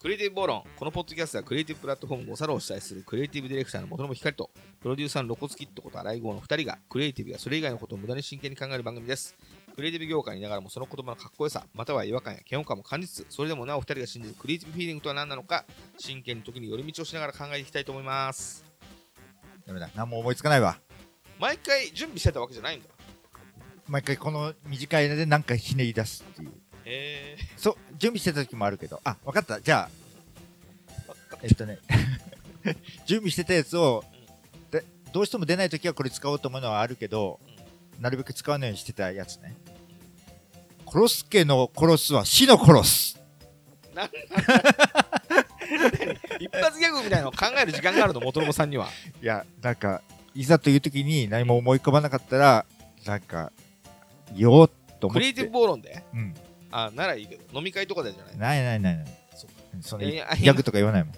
[0.00, 0.62] クリエイティブ暴論。
[0.76, 9.36] このポッドキャストはクリエイティブプラットフォーム5サロを主催するクリエイティブディレクターの元信光と、プロデューサーのロコツキットこと荒井豪の2人が、クリエイティブやそれ以外のことを無駄に真剣に考える番組です。
[9.74, 15.64] クリエイティブ業界にいながらもその言葉のかっこよさ、または違和感や嫌悪感も感じつつ、それでもなお2人が信じるクリエイティブフィーリングとは何なのか、
[15.98, 18.64] 真剣に時に寄り道をしながら考えていきたいと思います。
[19.66, 19.90] ダメだ。
[19.96, 20.78] 何も思いつかないわ。
[21.40, 22.88] 毎回準備してたわけじゃないんだ。
[23.88, 26.52] 毎回この短いので何かひねり出すっていう。
[26.84, 29.00] へそう、準備してた時もあるけど。
[29.04, 29.60] あ、わかった。
[29.60, 31.38] じゃあ、ー。
[31.42, 31.78] えっとね、
[33.06, 34.04] 準備してたやつを、
[34.70, 37.40] でどうしても出ない時はこれ使おうと思うのはあるけど、
[38.00, 39.56] なるべく使わないようにしてたやつね。
[40.84, 43.20] コロスケの殺すは死の殺す。
[43.94, 44.10] なん
[46.40, 48.88] 一発ギャグみたいなのを考える時間があるの、元信さんには。
[49.20, 50.02] いや、なんか、
[50.34, 52.64] いざという時に何も思い浮かばなかったら、
[53.04, 53.52] なんか、
[54.34, 54.68] 言おう
[55.00, 55.14] と思って。
[55.14, 56.34] クリエイティブ暴論でうん。
[56.70, 58.36] あ、ならいいけど、飲み会とかでじゃない？
[58.36, 59.06] ないないないない。
[59.80, 61.14] そギャグとか言わないもん。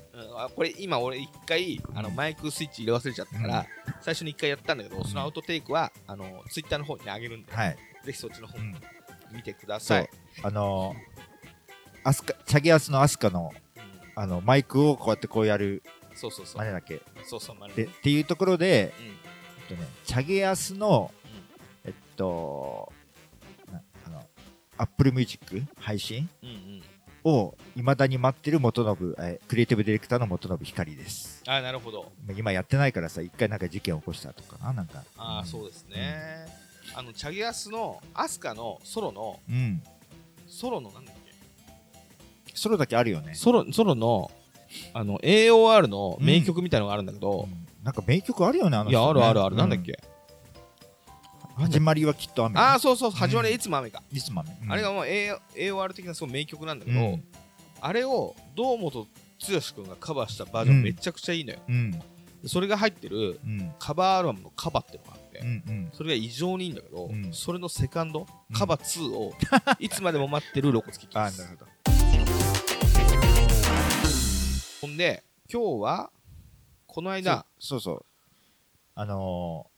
[0.55, 3.66] これ今俺一回あのマイクスイッチ入れ忘れちゃったから、
[4.02, 7.77] 最初に一回やったんだけど、そのアウトテイクはあのツイッターの方に上げるんで、はい。
[8.05, 8.75] ぜひそっちの方うん。
[9.33, 10.08] 見てください。。
[10.42, 15.82] あのー、アスカ、チャゲアスのアスカの、うんあの、マイクをこうやってこうやる
[16.14, 16.58] そうそうそう。
[16.58, 17.00] 真似だっけ？
[17.25, 17.88] そうそう、まるで、で。
[17.91, 21.10] っていうところで、うんえっとね、チャゲアスの、
[21.84, 22.92] えっと、
[24.81, 26.28] の、アップルミュージック配信。
[27.23, 31.42] を未だに待ってる元信、えクリエイティブディレクターの元信光です。
[31.47, 32.11] あ、なるほど。
[32.34, 35.05] 今やってないからさ、一回なんか事件起こしたとかな、なんか。
[35.19, 36.47] あ、そうですね。
[36.95, 39.55] あのチャゲアスのアスカのソロのうん。
[39.55, 39.83] うん。
[40.48, 41.15] ソロのなんだっ
[42.47, 42.53] け？
[42.56, 43.34] ソロだけあるよね。
[43.34, 44.31] ソロソロの
[44.94, 49.98] あの AOR の名曲みたいのがあるんだけど、うんなんか名曲あるよね、あのいやあるあるある、なんだっけ？
[51.61, 52.58] 始まりはきっと雨。
[52.58, 54.56] ああそうそう始まりいつも雨か、いつも雨。
[54.62, 57.25] うんあれがもう AOR 的なすごい名曲なんだけど、うん
[57.83, 59.06] あれを堂本剛
[59.75, 62.00] 君がカバーしたバージョンうんめちゃくちゃいいのよ、うん。
[62.47, 63.72] それが入ってるうん。
[63.78, 65.47] カバーアルバムのカバっていうのがあって、うん。
[65.47, 65.88] うん。
[65.93, 69.32] それが異常にいいんだけど、うんそれのセカンドうんカバ2を
[69.78, 71.59] いつまでも待ってるロコツキッですなる
[74.81, 75.22] ほんで
[75.53, 76.10] 今日は
[76.87, 78.04] この間そうそうそう。
[78.94, 79.69] あのー、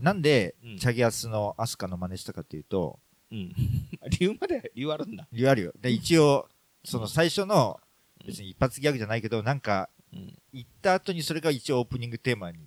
[0.00, 0.78] なんで、うん。
[0.78, 2.98] チャゲアスのアスカの真似したかっていうと、
[3.30, 3.52] うん。
[4.10, 5.72] 理由まで理由あるんだ、理由あるよ。
[5.80, 6.48] で、一応、
[6.84, 7.80] その最初の、
[8.26, 12.58] 別に一発ギャグじゃないけど、なんか、うん、行った後にそれが一応オープニングテーマに、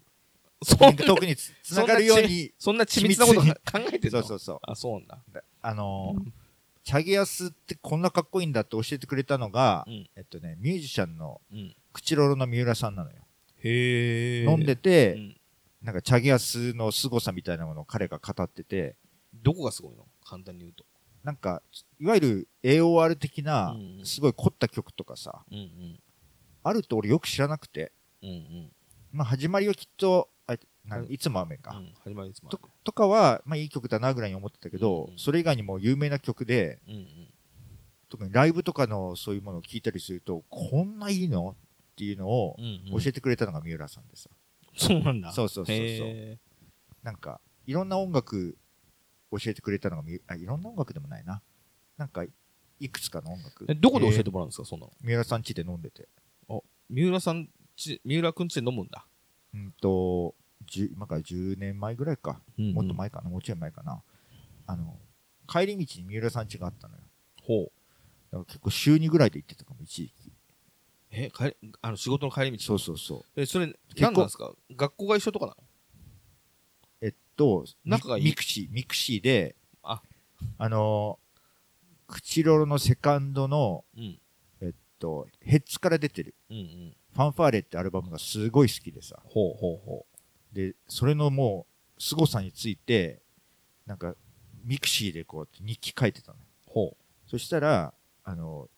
[0.63, 4.23] そオープニングトークにつつながるように、そんな緻密なこと考えてるの？
[4.23, 4.59] そうそうそう。
[4.63, 5.43] あそうなんだ。
[5.61, 6.31] あのー、
[6.83, 10.09] チャゲアスってこんなかっこいいんだって教えてくれたのが、うん。
[10.15, 11.75] えっとね、ミュージシャンのうん。
[11.93, 13.17] 口ロロの三浦さんなのよ。
[13.63, 15.36] へえ飲んでて、うん
[15.81, 18.95] なんかチャゲアスの凄さみたいなものを彼が語ってて、
[19.33, 20.05] どこがすごいの？
[20.25, 20.85] 簡単に言うと。
[21.23, 21.61] なんか、
[21.99, 24.05] いわゆる AOR 的なうんう、ん。
[24.05, 25.99] すごい凝った曲とかさ、うんうん。
[26.63, 27.91] あると俺よく知らなくて、
[28.23, 28.71] うんうん。
[29.11, 30.59] まあ始まりはきっと、あい
[31.09, 31.75] いつも雨か。
[31.77, 37.07] うん始まりいつもあとるとかは、まあいい曲だなぐらいに思ってたけど、うんそれ以外にも有名な曲で、うんうん。
[38.09, 41.55] 特にライブとかのそういうものを聞いたりすると、こんないいの？
[41.93, 43.01] っていうのをうんうん。
[43.01, 44.29] 教えてくれたのが三浦さんでさ。
[44.77, 46.39] そうなんだそうそうそうそうへ
[47.03, 48.57] なんか、いろんな音楽
[49.31, 51.41] 教えてくれたのがみ、あ、いろんな音楽でもないな。
[51.97, 52.23] なんか、
[52.79, 53.71] いくつかの音楽ー。
[53.71, 54.65] えどこで教えてもらうんですか？
[54.65, 56.07] そんなの三浦さん家で飲んでて。
[56.89, 59.05] 三浦さんち三浦くんちで飲むんだ
[59.53, 60.35] うんと、
[60.67, 62.41] 10今から10年前ぐらいか。
[62.57, 64.01] もっと前かな、もうちょい前かな。
[64.65, 64.97] あの、
[65.47, 67.03] 帰り道に三浦さん家があったのよ。
[67.43, 67.71] ほう
[68.31, 70.31] だから結構週2ぐらいで行ってたかも、一時期。
[71.11, 72.63] え帰りあの仕事の帰り道？
[72.63, 73.41] そうそうそう。
[73.41, 73.73] えそれ構。
[73.99, 74.51] 何なんですか？
[74.75, 75.57] 学校が一緒とかなの？
[77.01, 78.23] えっと、仲がいい？
[78.25, 80.01] ミミクシー、ミクシーで、あ。
[80.57, 81.19] あの、
[82.07, 84.19] 口ロロのセカンドの、うん。
[84.61, 86.97] えっと、ヘッズから出てる、うんうん。
[87.13, 89.19] ファンファーレってアルバムがすごい好きでさ。
[89.23, 90.05] ほうほうほ
[90.51, 91.65] で、それのも
[91.97, 93.21] う、凄さについて、
[93.85, 94.15] なんか、
[94.63, 96.37] ミクシーでこう日記書いてたの。
[96.37, 96.41] う。
[96.69, 96.97] ほ
[97.27, 97.93] そしたら、
[98.23, 98.69] あの、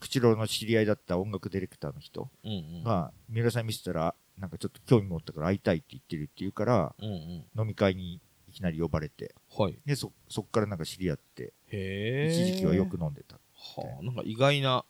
[0.00, 2.84] 口ロロの知り合いだった音楽ディレクターの人ううんうん。
[2.84, 7.60] が、三浦さん見せたら、なんかちょっと興味持ったから会いたいって言ってるって言うから、うんうん。
[7.60, 9.78] 飲み会にいきなり呼ばれて、はい。
[9.84, 13.36] で、そ、そっからなんか知り合って、一時期はよく飲んでた。
[13.36, 14.84] はあなんか意外な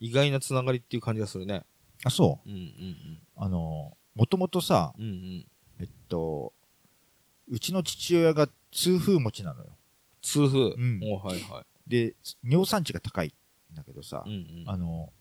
[0.00, 1.64] 意外なつながりっていう感じがするね。
[2.04, 2.48] あ、そう。
[2.48, 5.10] うんうんあの、もともとさ、うんうん。
[5.10, 5.46] うん
[5.78, 6.52] えっと、
[7.48, 9.76] うちの父親が痛風持ちなのよ。
[10.22, 10.58] 痛風。
[10.70, 11.00] うん。
[11.02, 13.28] おはいはで、尿酸値が高い。
[13.28, 13.32] ん
[13.76, 14.68] だけどさ、いうんうん。
[14.68, 15.12] あの、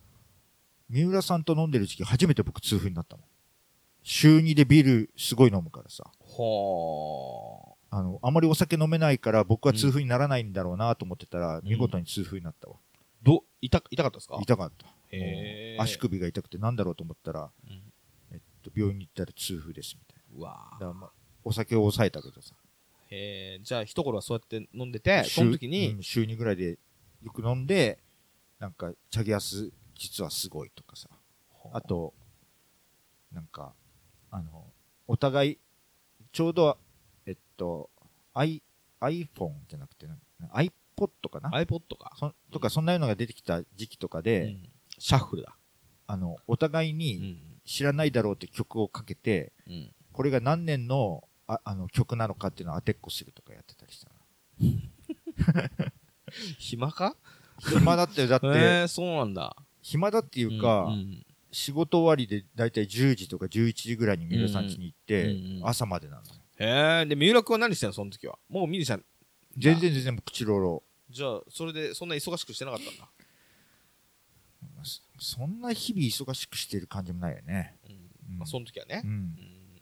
[0.90, 3.24] 三浦さんと飲んでる時期初めて僕痛風になったの。
[4.04, 6.04] 週2でビールすごい飲むからさ。
[6.04, 7.98] はあ。
[7.98, 12.76] あの、あまりお酒飲めないから僕は痛風にならないんだろうなと思ってたら、見事に痛風になったわ。
[13.24, 14.38] ど痛痛かったですか？
[14.42, 14.88] 痛かった。
[15.82, 17.82] 足首が痛くてなんだろうと思ったら、うん。
[18.32, 21.12] えっと、病院に行ったら痛風ですみたいうわなだから、まあ、
[21.44, 22.54] お酒を抑えたけどさ。
[23.10, 26.80] へえじゃあ一頃はそうやって飲んでてその時週に、うん週2ぐらいで
[27.24, 28.00] よく飲んで
[28.60, 31.10] なんかチャゲアス実はすごいとかさ。
[31.74, 32.14] あと
[33.32, 33.74] なんか
[34.30, 34.66] あの
[35.08, 35.60] お互い
[36.32, 36.78] ちょうど
[37.26, 37.90] えっと
[38.34, 38.62] i
[39.02, 40.08] iPhone じゃなくて
[40.54, 44.70] iPod かな？iPod か、そとかそんなのが出てきた時期とかで、うん。
[44.98, 45.58] シャッフルだ、
[46.08, 54.12] あのお互いうんに知らないだろうって曲をかけて、うん、これが何年のああの曲なのかっていうのを当てっこするとかやってたりした
[56.58, 57.16] 暇か？
[57.62, 58.52] 暇だってだって、へ
[58.84, 59.56] えそうなんだ。
[59.82, 60.90] 暇だっていうか、
[61.52, 66.22] 仕事終わりでだいたい10時とか11時ぐらいに三浦さん家に行って、朝までなの
[66.58, 68.38] へえで三浦君は何してんのその時は？
[68.50, 69.06] もうミリちゃん
[69.58, 73.10] 全然全然口ロロじゃあそれでそんな忙しくしてなかったんだ、
[74.84, 77.78] そそんな日々忙しくしてる感じもないよね、
[78.38, 79.02] まあ、その時はね。
[79.04, 79.10] う、ん。
[79.10, 79.82] うん。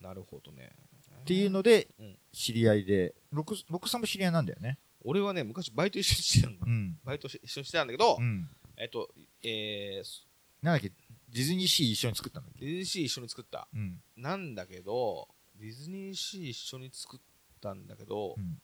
[0.00, 0.72] なるほどね。
[1.20, 2.18] っていうのでうん。
[2.32, 9.08] 知り合いで六六さんも知り合いなんだよね俺はね昔バイト一緒にしてたんだうん、バイトし一緒にしてたんだけど、うん、えっと
[9.42, 10.24] えー、
[10.62, 10.92] なんだっけ？
[11.30, 12.66] ディズニーシー一緒に作ったんだっけ？
[12.66, 13.68] ディズニーシー一緒に作った。
[13.72, 14.02] うん。
[14.16, 17.20] なんだけどディズニーシー一緒に作っ
[17.60, 18.58] たんだけど、うん。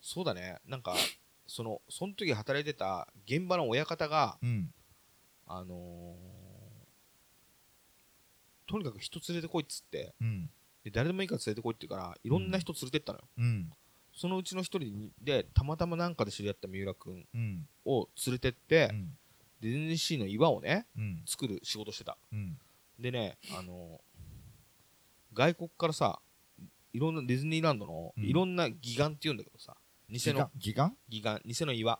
[0.00, 0.58] そうだね。
[0.66, 0.94] なんか
[1.46, 4.70] そのその時働いてた現場の親方がうん。
[5.46, 6.34] あのー
[8.66, 10.48] とにかく人連れてこいっつってうん。
[10.84, 13.70] で誰でもいいから連れてこいって言うからいろんな人連れてったのよ、うん
[14.14, 17.68] そのうちの一人でたまたまなんかで知り合った三浦君うん。
[17.84, 19.16] を連れてって、うん。
[19.60, 21.22] ディズニーシーの岩をねうん。
[21.26, 22.16] 作る仕事してた。
[22.32, 22.56] うん。
[22.98, 24.00] でねあの
[25.32, 26.20] 外国からさ
[26.92, 28.24] いろんなディズニーランドのうん。
[28.24, 29.74] いろんなギガンって言うんだけどさ、
[30.08, 30.84] 偽のギガ？
[30.84, 30.96] ン？
[31.08, 31.98] ギガン偽の岩。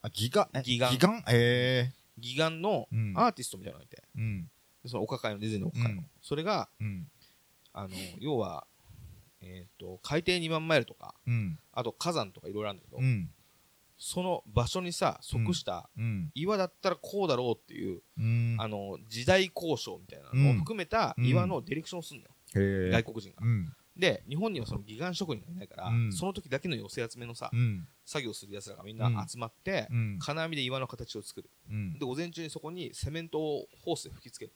[0.00, 0.48] あギガ？
[0.54, 0.90] えギガ。
[0.90, 1.08] ンギガ？
[1.08, 4.02] ンえギガンのアーティストみたいなのがいて。
[4.86, 6.06] そのお抱えのディズニーのお抱えの、うん。
[6.22, 7.08] それがうん。
[7.72, 8.66] あの要は、
[9.40, 11.58] えー、と海底2万マイルとかうん。
[11.72, 13.30] あと火山とかいろいろあるんだけど、うん。
[13.96, 16.30] その場所にさ即したうん。
[16.34, 18.56] 岩だったらこうだろうっていう、うん。
[18.58, 23.36] あの時代交渉みたいなのを含めた岩のディレクションをするんだよ、外国人が。
[23.42, 23.72] うん。
[23.96, 26.12] で日本にはそのギガン職人がいないから、うん。
[26.12, 27.88] その時だけの寄せ集めのさ、うん。
[28.04, 30.18] 作業するやつらがみんな集まって、うん。
[30.20, 31.50] 金網で岩の形を作る。
[31.68, 31.98] うん。
[31.98, 34.52] で午前中にそこにセメントをホースで吹きつける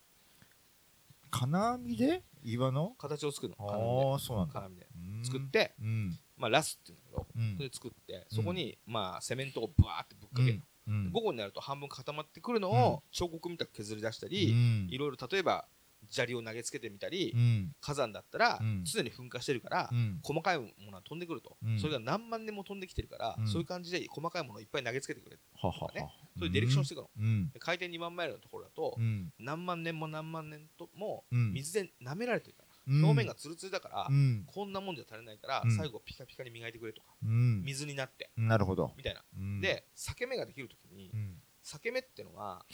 [1.32, 2.22] 金網で？
[2.44, 2.94] 岩の？
[2.98, 3.66] 形を作るの。
[3.66, 4.52] 金網ああそうなんだ。
[4.52, 4.86] で金網で。
[4.94, 5.24] うん。
[5.24, 7.56] 作って、うんまあ、ラスって言うんだけど、うん。
[7.56, 11.10] それで作ってそこに、まあ、セメントをブワーってぶっかける、うん。
[11.10, 14.88] 午後になると半分固まってくるのを彫刻みたく削り出したり、うん。
[14.90, 15.66] いろいろ例えば
[16.12, 17.72] 砂利を投げつけてみたり、うん。
[17.80, 18.84] 火山だったらうん。
[18.84, 20.20] 常に噴火してるから、うん。
[20.22, 21.78] 細かいものは飛んでくると、うん。
[21.80, 23.48] それが何万年も飛んできてるから、うん。
[23.48, 25.92] そういう感じで細かいものをいっぱい投げつけてくれるははは。
[25.92, 26.08] ね。
[26.38, 27.50] そういうディレクションしていくの、うん。
[27.50, 29.32] で海底2万マイルのところだと、うん。
[29.38, 31.52] 何万年も何万年ともうん。
[31.52, 33.04] 水で舐められてるから、うん。
[33.04, 34.44] 表面がツルツルだから、うん。
[34.46, 35.76] こんなもんじゃ足りないから、うん。
[35.76, 37.62] 最後ピカピカに磨いてくれとか、うん。
[37.62, 38.30] 水になって。
[38.36, 38.92] なるほど。
[38.96, 39.60] みたいな、うん。
[39.60, 41.36] で裂け目ができるときに、うん。
[41.64, 42.64] 裂け目ってのは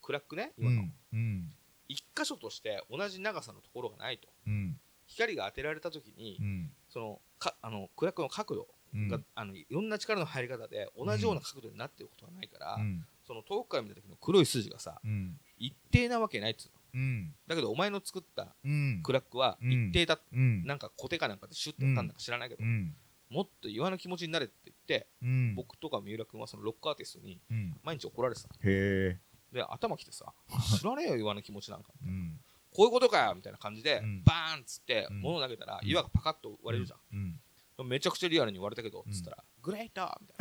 [0.00, 0.92] クラックねう今の、ん。
[1.12, 1.52] うん
[1.88, 4.28] 一箇所として同じ長さのところがないと。
[4.46, 4.78] うん。
[5.06, 6.70] 光が当てられたときに、うん。
[6.90, 9.08] そのかあのクラックの角度うん。
[9.08, 13.04] が、あのいろんな力の入り方で同じような角度になっていることがないから、うん。
[13.26, 15.38] その遠くから見た時の黒い筋がさうん。
[15.58, 16.72] 一定なわけないっつうの。
[16.94, 17.34] うん。
[17.46, 19.00] だけどお前の作ったうん。
[19.02, 19.88] クラックはうん。
[19.88, 20.64] 一定だ、うん。
[20.64, 22.94] なんかコテかなんかでシュッてやったんだか知らないけど、うん。
[23.30, 25.54] もっと岩の気持ちになれって言って、うん。
[25.54, 27.76] 僕とか三浦君はそのロックアーティストにうん。
[27.82, 28.54] 毎日怒られてたの。
[28.54, 29.18] へえ
[29.52, 30.32] で頭きてさ
[30.78, 31.90] 知らねえよ岩の気持ちなんか。
[32.04, 32.40] うん。
[32.70, 34.22] こういうことかよみたいな感じで、うん。
[34.24, 35.20] バーンっつってうん。
[35.20, 37.40] 物を投げたらうん岩がパカッと割れるじゃん、
[37.80, 37.88] うん。
[37.88, 40.34] めちゃくちゃリアルに割れたけどっつったら、グレートみた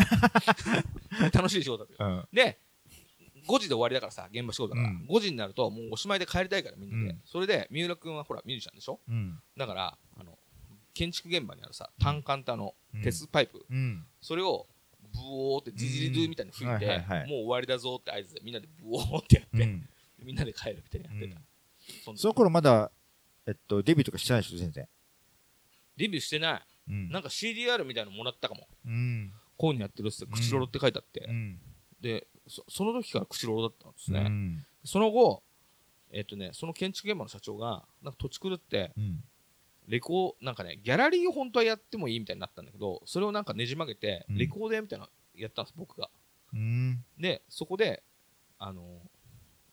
[1.22, 1.30] いな。
[1.32, 2.12] 楽しい仕事だよ。
[2.12, 2.28] うん。
[2.36, 2.60] で
[3.48, 5.08] 5時で終わりだからさ現場仕事だから、うん。
[5.10, 7.22] 5時になるともうおしまいで帰りたいからみんなで、うん。
[7.26, 9.00] それで三浦君はほらミュージシャンでしょ？
[9.08, 9.40] うん。
[9.56, 10.38] だからあの
[10.94, 13.02] 建築現場にあるさ単管とあのうん。
[13.04, 14.06] 鉄パイプ、うん。
[14.20, 14.68] それを
[15.18, 16.90] ブオーってジジリドゥみたいに吹いて、うん。
[16.90, 17.30] はいはいはい。
[17.30, 19.90] もう終わりだぞって合図でみんなでブオーってやって、うん。
[20.24, 22.18] みんなで帰るみたいなやってた、うん。
[22.18, 22.92] その頃まだ
[23.46, 24.88] えっとデビューとかしてないでしょ全然。
[25.98, 26.62] デビューしてない。
[26.90, 27.10] うん。
[27.10, 28.68] なんか CDR みたいなのもらったかも。
[28.86, 29.34] うん。
[29.58, 31.60] こういうのやってるっつって口ロロって書いてあって、うん。
[32.00, 34.66] でそその時から口ロロだったんですね、うん。
[34.84, 35.44] その後
[36.12, 39.24] えっ、とねその建築現場の社長がなんか土地狂ってうん
[39.88, 44.38] レコーなんかねギャラリーを本当はやってもいいみたいになったんだけどそれをなんかねじ曲げてうん。
[44.38, 46.10] レコード屋みたいなのやったんです僕が。
[46.54, 47.04] うん。
[47.20, 48.04] でそこで
[48.60, 48.84] あの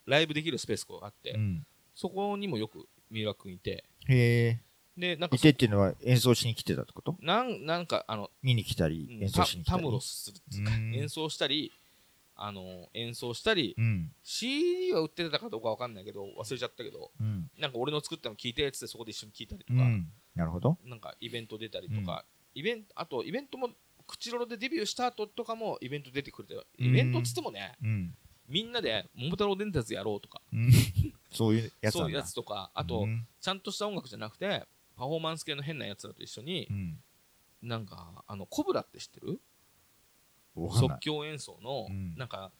[0.06, 1.66] ライブできるスペースがあって、うん。
[1.94, 3.85] そこにもよく三浦君いて。
[4.09, 4.61] へえ。
[4.97, 7.16] でなんかいてっていうのは演奏しに来てたってこと？
[7.21, 9.78] なんなんかあの見に来たりうん演奏しに来たり。
[9.78, 10.94] たたむろするっつうかうん。
[10.94, 11.73] 演奏したり
[12.36, 14.12] あの演奏したり、うん。
[14.22, 17.50] CD は売ってたかどうかわかんないけど忘れちゃったけどうん。
[17.58, 20.08] なんか俺の作ったの聞いてっつってそこで一緒に聞いたりとか、うん。
[20.34, 20.76] なるほど。
[20.84, 22.24] なんかイベント出たりとか、
[22.54, 23.70] イベントあとイベントも
[24.06, 28.14] 口ロロでデビューした後とかもイベント出てくれてイベントっつってもね、うん。
[28.48, 30.70] みんなで桃太郎電鉄やろうとかうん。
[31.32, 31.94] そういうやつ。
[31.94, 37.02] そういうやつとかあと、うんちゃんとした音楽じゃなくてパフォーマンス系の変なやつらと一緒にう、ん。
[37.62, 39.40] なんかあのコブラって知ってる？
[40.54, 40.99] 即。
[41.00, 42.52] 興演奏のうんなんか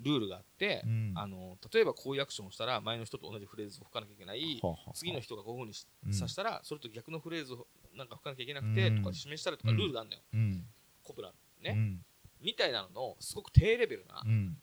[0.00, 4.60] ルールがあって、うんあの例えばこういうアクションをしたら前の人と同じフレーズを吹かなきゃいけない
[4.94, 10.64] 次の人がこういうふうにさしたらそれと逆のフレーズをなんか吹かなきゃいけなくてうんとか示したりとかうんルールがあるんだよ、うん。
[11.02, 12.00] コブラうね、ん。
[12.40, 14.56] みたいなののすごく低レベルな、うん。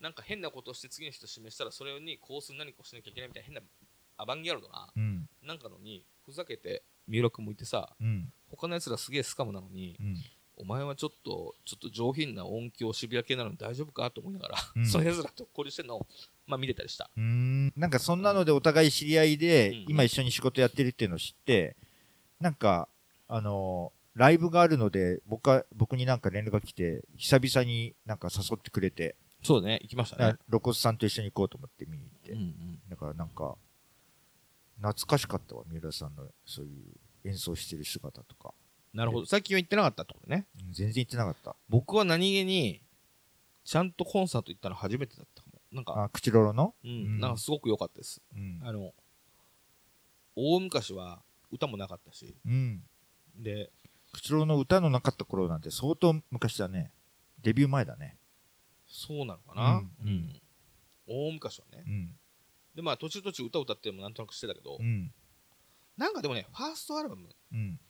[0.00, 3.60] なんか変なことをして次の人示したらそれにこうする何かをしなきゃいけないみたいな変な
[4.16, 5.28] アバンギャルドなうん。
[5.42, 8.32] なんかのにふざけて三浦君もいてさうん。
[8.48, 10.16] 他のやつらすげえスカムなのにうん。
[10.64, 14.86] お前はちょっとちょっと上品な音響渋谷系なのに大丈夫かと思いながら、うん。
[14.86, 16.06] そのやつらと交流してるのを、
[16.46, 17.10] まあ、見てたりした。
[17.16, 17.72] うーん。
[17.76, 21.76] なんかそんなのでお互い知り合いで、うん今一緒に仕事やってるっていうのを知って、
[22.40, 22.88] なんか、
[23.28, 33.56] あのーライブがあるので、僕は、僕になんか連絡が来て、久々になんか誘ってくれて、そうだね行きましたね、露骨さんと一緒に行こうと思って見に行って、うんうん、だからなんか、
[34.80, 38.54] 懐かしかったわ、三浦さんのそういう演奏してる姿とか。
[38.94, 41.56] なるほど最近は行ってなかったってことねうん全然行ってなかった。
[41.68, 42.80] 僕は何気に
[43.64, 46.74] ちゃんとコンサート行ったの初めてだったかもなんかあ、口ロロの？
[46.84, 48.60] うん、うんなんかすごく良かったですうん。
[48.62, 48.92] あの
[50.36, 52.82] 大昔は歌もなかったしうん。
[53.36, 53.70] で
[54.12, 56.92] 口ロロの歌のなかった頃なんて相当昔だね。
[57.42, 58.16] デビュー前だね。
[58.86, 60.40] そうなのかな、うんうん
[61.06, 62.16] 大昔はねうん。
[62.76, 65.12] でまあ途中途中歌歌ってもなんとなくしてたけど、うん。
[65.96, 67.80] なんかでもねファーストアルバムうん。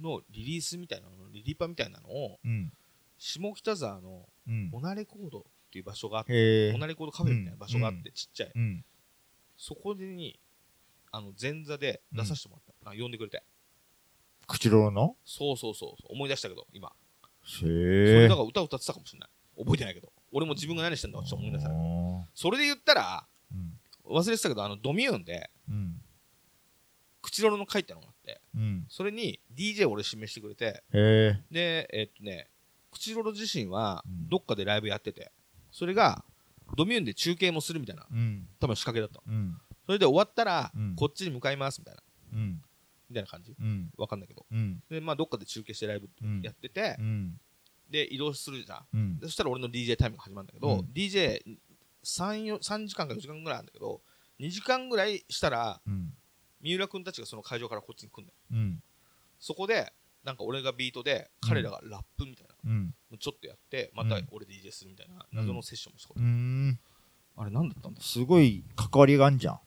[0.00, 2.72] のリリースみたいなのリリパみたいなのをうん。
[3.18, 4.70] 下北沢のうん。
[4.70, 8.12] モナレコードっていう場所があって、モナレコードカフェみたいな場所があって、うん。
[8.12, 8.52] ちっちゃい。
[8.54, 8.84] うん。
[9.56, 10.38] そこでに
[11.10, 13.42] あの前座で出させてもらった、あ呼んでくれて。
[14.46, 15.16] 口ロロの？
[15.24, 16.88] そうそうそう思い出したけど今。
[16.88, 16.92] へ
[17.44, 19.30] それえだから歌歌ってたかもしれない。
[19.56, 20.12] 覚えてないけど。
[20.32, 21.74] 俺も自分が何してんだかちょっと思い出せな。
[22.34, 24.16] それで言ったらうん。
[24.16, 26.02] 忘れてたけどあのドミューンでうん。
[27.24, 28.84] 口ロロの書いたのがあってうん。
[28.88, 30.82] それに DJ を俺指名してくれて。
[31.50, 32.48] でえっとね
[32.92, 35.32] 口ロロ自身はうんどっかでライブやってて
[35.72, 36.22] それが
[36.76, 38.46] ドミューンで中継もするみたいなうん。
[38.60, 39.58] 多分仕掛けだったのうん。
[39.86, 42.02] それで終わったらうんこっちに向かいますみたいな
[42.34, 42.62] うん。
[43.08, 43.90] みたいな感じうん。
[43.96, 44.82] わかんないけどうん。
[44.90, 47.40] でまあどっかで中継してライブうんやっててうん。
[47.90, 54.00] で移動するじゃんそしたら俺の DJ タイムが始まるんだけど、うん DJ3 よ3時間か4時間ぐらいあるんだけど
[54.40, 56.12] 2時間ぐらいしたらうん。
[56.64, 58.82] 三浦君たちがその会場からこっちに来るんだようん。
[59.38, 59.92] そこで
[60.24, 62.94] なんか俺がビートで彼らがラップみたいなうん。
[63.12, 66.80] のちょっとやってまたうん俺 DJ するみたいな謎のセッションもしたことう、ん。
[67.36, 69.60] あれ何だったんだ、すごい関わりがあんじゃん。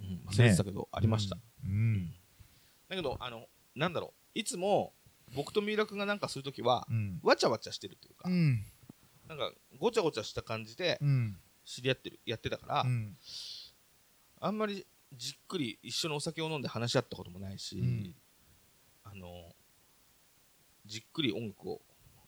[0.00, 2.10] うん、忘れてたけど、ありました、うん。
[2.88, 4.94] だけどあのなんだろういつも
[5.34, 7.20] 僕と三浦君がなんかするときはうん。
[7.22, 8.64] わちゃわちゃしてるっていうか、うん。
[9.28, 11.36] なんかごちゃごちゃした感じでうん。
[11.66, 13.16] 知り合ってるやってたから、うん。
[14.40, 18.14] あんまりじっくり一緒にお酒を飲んで話し合ったこともないし、うん
[19.04, 19.54] あの
[20.86, 21.80] じっくり音楽を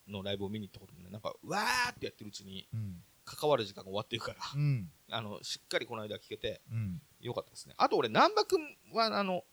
[0.07, 3.03] のライブを見に行ったこともねなんかわーってやってるうちにうん。
[3.27, 4.91] 関わる時間が終わっていくからうん。
[5.11, 7.01] あのしっかりこの間聞けてうん。
[7.21, 8.61] よかったですねあと俺難波君
[8.93, 9.45] はあの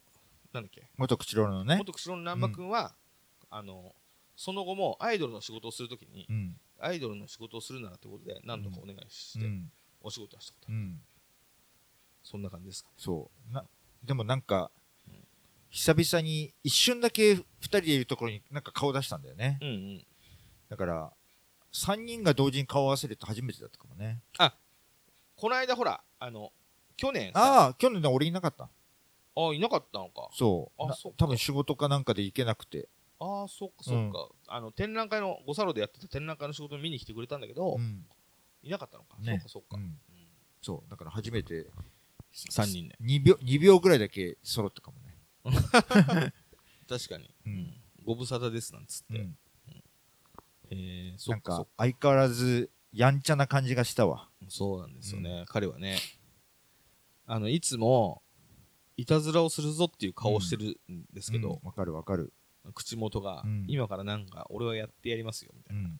[0.52, 0.90] なんだっけ？
[0.98, 1.78] 元口ロロのね。
[1.78, 2.94] 元釧路の難波君は、
[3.50, 3.96] あの
[4.36, 6.60] その後もアイドルの仕事をするときに、うん。
[6.80, 9.72] アイドルの仕事をするならということで何度かお願いして、うん。
[10.02, 11.02] お仕事はしたことある、うん。
[12.24, 12.90] そんな感じですか？
[12.90, 13.54] ねそう。
[13.54, 13.66] な、
[14.04, 14.72] でもなんか
[15.08, 15.16] うん、
[15.70, 19.58] 久々に一瞬だけ二人でいるところになんか顔出したんだよね。
[19.62, 20.06] うんうん
[20.70, 21.12] だから、
[21.74, 24.22] 三人が同時に顔を合わせるって初めてだったかもね。
[25.36, 26.54] この間ほらあの
[26.96, 28.70] 去年さああ、去年俺いなかった。
[29.36, 30.88] あいなかったのかそう。
[30.88, 32.88] なあそっか多分仕事かなんかで行けなくて。
[33.20, 38.06] ああそっかそっか、あの展覧会の五サロでやってた展覧会の仕事に見に来てくれたんだけど、うん。
[38.64, 39.98] いなかったのか、ねそっかそっか、うん
[40.62, 40.90] そう。
[40.90, 41.68] だから初めて
[42.34, 45.12] 3人で2秒、2秒ぐらいだけ揃ったかもね。
[46.88, 47.74] 確かに、うん
[48.04, 49.38] ご無沙汰ですなんつって、うん。
[50.72, 54.28] えー、そっか相変わらずやんちゃな感じがしたわ。
[54.50, 55.98] そうなんですよね、彼はね
[57.28, 58.22] あのいつも
[58.98, 62.34] いたずらをするぞっていう顔をしてるんですけど、うんわかるわかる。
[62.74, 66.00] 口元が、うん今からなんか俺はやってやりますよみたいなうん。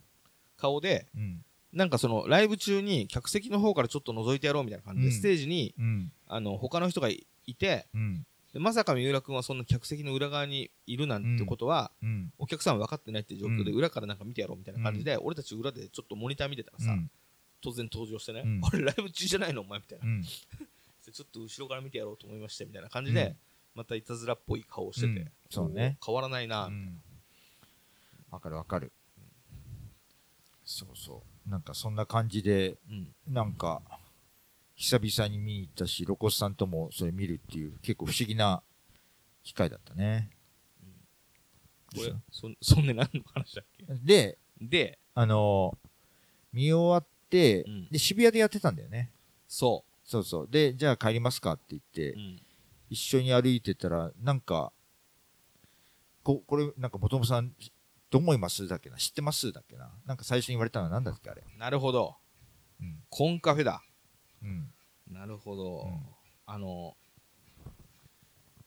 [0.58, 1.46] 顔でうん。
[1.74, 5.14] なんかそのライブ中に客席の方からちょっと覗いてやろうみたいな感じで、うん。
[5.14, 6.12] ステージにうん。
[6.28, 8.26] あの他の人がいいてうん。
[8.54, 12.34] でまさか三浦君はそんな客席の裏側にいるなんてことは、うん。
[12.38, 13.78] お客さんは分かってないっていう状況でうん。
[13.78, 17.10] 裏からなんか見てやろうみたいな感じで、俺たち裏でちょっとモニター見てたらさ、うん。
[17.64, 18.62] 突然登場してね、うん。
[18.62, 20.06] あれライブ中じゃないのお前みたいな、
[21.14, 23.36] ちょっと後ろから見てやろうと思いましてみたいな感じで、うん。
[23.76, 25.32] またいたずらっぽい顔をしてて、うん。
[25.50, 25.98] そうね。
[26.06, 27.02] 変わらないな、うん。
[28.32, 28.92] わかるわかる。
[30.66, 31.31] そうそう。
[31.48, 33.34] なんかそんな感じで、うん。
[33.34, 33.82] なんか、
[34.76, 38.64] 久々に見に行ったし、ロコスさんともそれ見るっていう、結構不思議な
[39.44, 40.30] 機会だったね。
[41.94, 43.86] これそそんで何の話だっけ？
[44.04, 45.90] で、で、あのー
[46.54, 47.88] 見終わって、うん。
[47.90, 49.10] で、渋谷でやってたんだよね。
[49.48, 50.48] そそうそう。
[50.50, 52.42] で、じゃあ帰りますかって言って、う、うん。
[52.90, 54.74] 一緒に歩いてたら、なんか、
[56.24, 57.54] ここれ、なんか、元友さん、
[58.12, 58.68] どう思います？
[58.68, 58.98] だっけな？
[58.98, 59.52] 知ってます？
[59.52, 59.90] だっけな？
[60.06, 61.44] なんか最初に言われたのは何だっけあれ？
[61.58, 62.16] なるほど
[62.80, 63.00] うん。
[63.10, 63.82] コンカフェだ
[64.44, 64.72] うん。
[65.10, 66.00] なるほど、うん
[66.46, 66.96] あの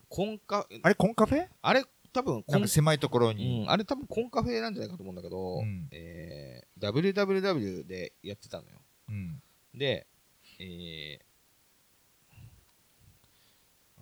[0.09, 1.47] コンカあれ、コンカフェ？
[1.61, 3.65] あれ多分コンなんか狭いところうに。
[3.67, 9.43] ん、あれ多分コンカフェなんじゃないかと思うんだけど、うんえー WWW でやってたのようん。
[9.75, 10.07] で、
[10.61, 11.19] えー、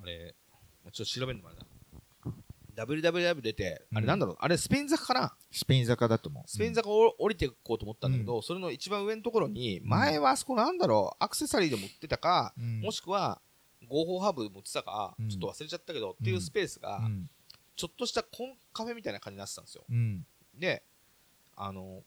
[0.02, 0.34] あれ、
[0.92, 1.66] ちょっと調べるのもあれだ。
[2.75, 5.35] WWW 出て、あれなんだろう、あれスペイン坂かな？
[5.50, 6.45] スペイン坂だと思う。
[6.47, 13.41] スペイン坂を降りていこうと思ったんだけど、それの一番上のところに、前はあそこなんだろう、アクセサリーでも売ってたか、うんもしくは
[13.88, 17.29] 合法ハーブでも売ってたか、うんちょっと忘れちゃったけど、っていうスペースが、うん。
[17.75, 19.85] ちょっとしたコンカフェみたいな感じになってたんですよ。
[19.88, 20.26] うん。
[20.55, 20.83] で、
[21.57, 22.02] あの、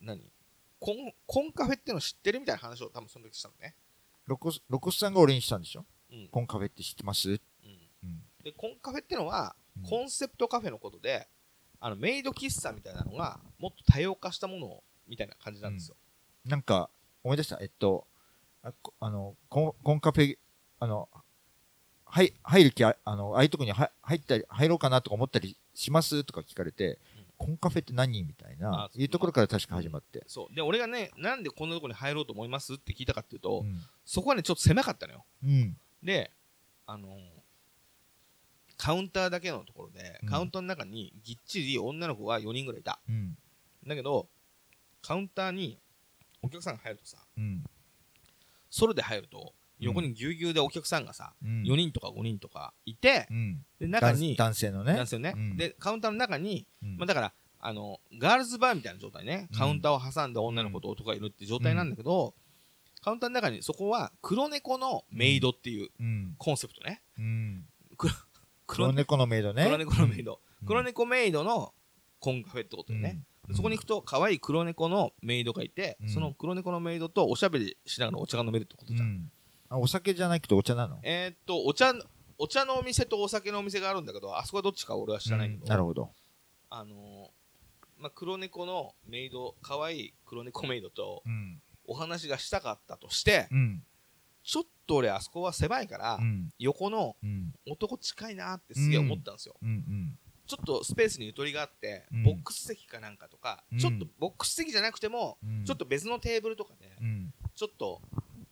[0.00, 0.20] 何？
[0.80, 3.76] コンコンカフェっての知ってるみたいな話を多分その時したのね。
[4.26, 5.86] ロコス、ロコスさんが俺にしたんでしょ？
[6.10, 6.28] うん。
[6.28, 7.28] コンカフェって知ってます？
[7.28, 7.40] うんうん。
[8.42, 11.26] で、コンカフェってのは、うんコンセプトカフェのことで、
[11.80, 15.96] あの、メイド喫茶みたいなのが、もっと多様化したものみたいな感じなんですよ。
[16.44, 16.90] なんか、
[17.24, 17.58] 思い出した。
[17.62, 18.06] えっと、
[18.62, 20.36] あこあの、コンコンカフェ、
[20.78, 21.08] あの、
[22.04, 26.98] はい、入る気あ、あの、ああいうとこには入ったり、入ろうかなとか思ったりしますとか聞かれて、
[27.38, 30.22] コンカフェって何みたいなあ、いうところから確か始まって。
[30.26, 30.54] そう。
[30.54, 33.80] で、俺がね、なんでこんなとこに入ろうと思いますって聞いたかっていうと、うん。
[34.04, 35.24] そこはね、ちょっと狭かったのよ。
[35.42, 35.76] うん。
[36.02, 36.30] で、
[36.86, 37.41] あのー
[38.82, 42.98] カウンターだけのところで、うんカウンターの中にぎっちり女の子が4人ぐらいいた。
[43.08, 43.36] うん。
[43.86, 44.26] だけど、
[45.02, 45.78] カウンターに
[46.42, 47.62] お客さんが入るとさ、うん。
[48.70, 53.64] ソロで入ると、横にぎゅうぎゅうでお客さんがさ、うん4人とか5人とかいて、うん。
[53.78, 54.94] で、中に、男男性のね。
[54.94, 62.34] なんですよね、うんで、カウンターの中に、うんまあ、だから、あの、ガールズバーみたいな状態ね、うんカウンターを挟んだ女の子と男がいるって状態なんだけど、
[63.00, 66.34] カウンターの中にそこは黒猫のメイドっていううん。
[66.36, 67.00] コンセプトね。
[68.72, 68.76] うん。
[68.76, 69.64] 黒黒猫のメイドね。
[69.64, 70.40] 黒猫のメイド。
[70.60, 71.74] うん黒猫メイドの
[72.20, 73.20] コンカフェってことよね。
[73.48, 73.56] うん。
[73.56, 79.08] そこに行くと可愛い黒猫のメイドがいて、うんその黒猫のメイドとおしゃべりしながらお茶が飲めるってことじゃん。
[79.08, 79.32] うん。
[79.68, 81.00] あ、お酒じゃなくてお茶なの？
[81.02, 81.92] えーっと、お茶、
[82.38, 86.10] お茶のお店とお酒のお店があるんだけど、あそこはどっちか俺は知らないけど、うんなるほど。
[86.70, 87.28] あのー
[87.98, 91.60] まあ、黒猫のメイド、可愛い黒猫メイドとうん。
[91.84, 93.82] お話がしたかったとして、うん。
[94.42, 96.50] ちょっと俺あそこは狭いから、うん。
[96.58, 97.52] 横のうん。
[97.68, 99.56] 男近いなってすげえ思ったんですよ。
[100.46, 107.32] ちょっとスペースにゆとりがあって、うんボックス席かなんかとか、うんちょっとボックス席じゃなくても、うんちょっと別のテーブルとかで、うん。
[107.54, 108.00] ちょっと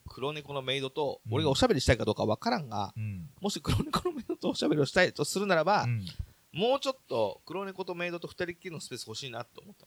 [0.07, 3.29] 黒猫のメイドとうん俺がおしゃべりしたいかどうかわからんが、うん。
[3.41, 6.05] もし黒猫のメイドとおしゃべりをしたいとするならば、うん。
[6.53, 9.85] もうちょっと黒猫とメイドと二人っきりのスペース欲しいなと思った。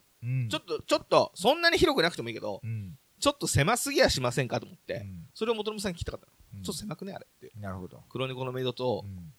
[0.51, 2.97] ちょっと、ちょっと、そんなに広くなくてもいいけど、うん。
[3.25, 6.33] ちょっと狭すぎやしませんかと思って、うんそれを元信さんに聞きたかったの。
[6.59, 7.51] うんちょっと狭くねあれって。
[7.59, 8.03] なるほど。
[8.11, 9.33] 黒猫のメイドとうん。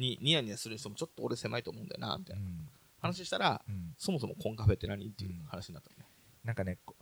[0.00, 2.68] にニヤニヤする人もちょっと俺狭いと思うんだよな、みたいなうん。
[3.00, 3.94] 話したら、うん。
[3.98, 6.06] そもそもコンカフェって何っていう話になったのね。
[6.44, 6.94] なんかね、こ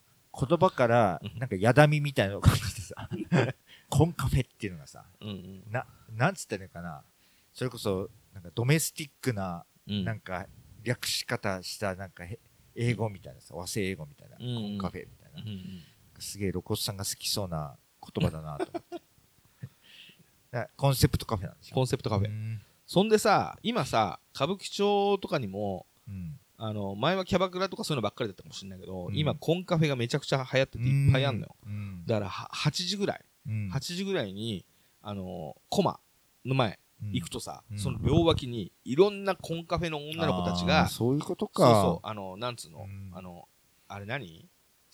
[0.48, 3.10] 言葉からう、んなんかやだみみたいなのが感じてさ、
[3.90, 5.64] コンカフェっていうのがさ、うんうん。
[5.70, 7.04] な、なんつってんのかな、
[7.52, 10.46] それこそ、なんかドメスティックな、うんなんか
[10.82, 12.38] 略し方した、なんかへ
[12.74, 15.44] 英語みたいなさ、和製英語みたいな、うんコンカフェみたいなう。
[15.44, 15.84] んうん
[16.18, 17.76] すげえ露骨さんが好きそうな
[18.14, 20.68] 言葉だなと思って。
[20.76, 21.74] コンセプトカフェなんですよ。
[21.74, 22.28] コンセプトカフェ。
[22.28, 26.40] うんそんでさ、今さ、歌舞伎町とかにも、うん。
[26.56, 31.56] あの、前はキャバクラとかそういうのばっかりだったかもしれないけど、うん今コンカフェがめちゃくちゃ流行ってていっぱいあんのよ。
[31.66, 32.02] うん。
[32.06, 34.64] だからは8時ぐらい、うん8時ぐらいに、
[35.02, 36.00] あの、コマ
[36.46, 41.82] の前うん行くとさ、うんその両脇にいろんなコンカフェの女の子たちが、そういうことそうか。
[41.82, 43.46] そう、あの、なんつうの、うんあの、
[43.86, 44.47] あれ何？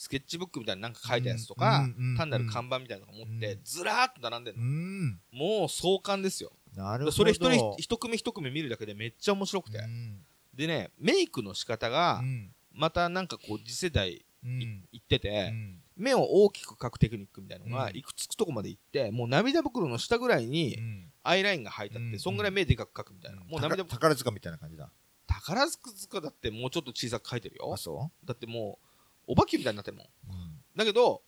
[0.04, 1.88] スケッチブックみたいななんか書いたやつとか、
[2.18, 4.66] 単なる看板みたいなの持って、うんずらーっと並んでるうの。
[4.66, 5.20] ん。
[5.32, 6.52] もう壮観ですよ。
[6.76, 7.12] なるほど。
[7.12, 9.78] それ一人一組一組見るだけでめっちゃ面白くて。
[9.78, 10.18] うん
[10.52, 23.38] でね、メイクの仕方がう、んまたなんかこう次世代うん行ってて、うん目を大きく描くテクニックみたいなのがうんいくつくとこまで行って、もう涙袋の下ぐらいにうんアイラインが入ってあって、うんそんぐらい目でかく描くみたいな。
[23.42, 24.90] もう涙袋、宝塚みたいな感じだ。
[25.26, 27.76] 宝塚だってもうちょっと小さく描いてるよあ、。
[27.76, 28.86] そだってもう、
[29.26, 30.06] お化けみたいになってるもん。
[30.06, 30.60] ううん。
[30.76, 31.22] だけど、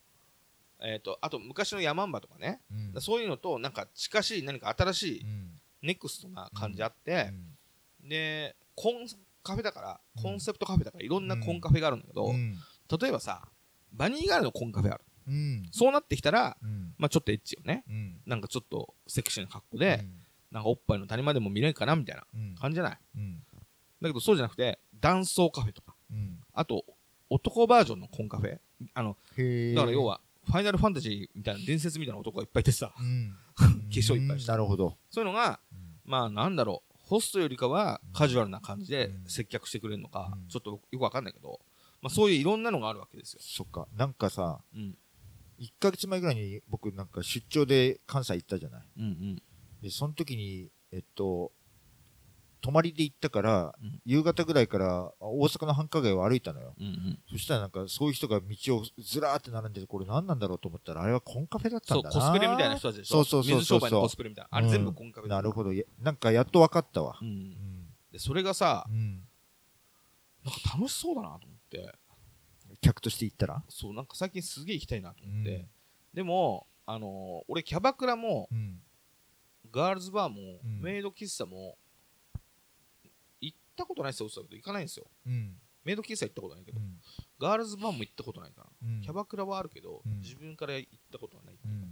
[0.79, 2.61] えっ、と、あと昔のヤマンバとかね、
[2.93, 3.01] うん。
[3.01, 5.51] そういうのとなんか近しい何か新しいうん。
[5.81, 7.29] ネクストな感じあって
[8.03, 8.09] う、ん。
[8.09, 9.07] で、コン
[9.43, 10.23] カフェだから、うん。
[10.23, 12.57] コンセプトカフェだからいろんなコンカフェがあるんだけど、うん。
[12.99, 13.47] 例えばさ、
[13.93, 15.03] バニーガールのコンカフェある。
[15.27, 15.63] うん。
[15.71, 16.93] そうなってきたら、うん。
[16.97, 17.83] まあちょっとエッチよね。
[17.89, 18.21] うん。
[18.25, 20.05] なんかちょっとセクシーな格好で、
[20.51, 22.55] なんかおっぱいの谷間でも見れるかなみたいなうん。
[22.55, 22.97] 感じじゃない？
[23.15, 23.43] うん。
[24.01, 26.39] だけどそうじゃなくて、男装カフェとか、うん。
[26.53, 26.85] あと、
[27.29, 28.57] 男バージョンのコンカフェ？
[28.93, 29.15] あの、
[29.75, 33.35] だから要は、ファイナルファンタジーみたいな伝説みたいな男がいっぱいいてさ、うん。
[33.57, 34.51] 化粧いっぱいして。
[34.51, 34.97] なるほど。
[35.09, 35.59] そういうのが、
[36.05, 39.29] まあなんだろう、ホストよりかはカジュアルな感じでうん。
[39.29, 40.47] 接客してくれるのか、うん。
[40.47, 41.59] ちょっとよくわかんないけど、
[42.01, 43.39] まあそういういろんなのがあるわけですよ。
[43.41, 43.87] そっか。
[43.97, 44.95] なんかさうん。
[45.59, 48.81] 1ヶ月前ぐらいに僕なんか出張で関西行ったじゃない。
[48.99, 49.41] うんうん。
[49.81, 51.51] でその時にえっと
[52.61, 54.01] 泊まりで行ったから、うん。
[54.05, 56.73] 夕方ぐらいから大阪の繁華街を歩いたのよ。
[56.79, 57.19] うんうん。
[57.31, 62.15] そしたらなんかそういう人が道をずらーって並んでてこれ何なんだろうと思ったらあれはコンカフェだったそう、んだな。
[62.15, 63.23] コスプレみたいな人たちでしょ。
[63.23, 64.57] そうそうそうそう水商売のコスプレみたいな。
[64.57, 65.71] あれ全部コンカフェだなるほど。
[65.99, 67.17] なんかやっと分かったわ。
[67.21, 67.23] う。
[67.25, 67.27] ん。
[67.27, 67.31] う。
[67.31, 67.87] ん。
[68.11, 69.27] で、それがさ、うん。
[70.43, 71.93] なんか楽しそうだなと思って、
[72.81, 73.63] 客として行ったら？
[73.69, 75.67] そう、なんか最近すげえ行きたいなと思って、うん。
[76.13, 78.79] でも、あのー俺キャバクラも、うん。
[79.71, 80.81] ガールズバーも、うん。
[80.81, 81.77] メイド喫茶も、行
[83.77, 85.05] ったことないって言ってたけど、行かないんですよ。
[85.25, 85.55] うん。
[85.83, 86.97] メイド喫茶行ったことないけど、うん。
[87.39, 89.01] ガールズバーも行ったことないから、うん。
[89.01, 90.19] キャバクラはあるけど、うん。
[90.19, 91.57] 自分から行ったことはない。
[91.63, 91.89] うん。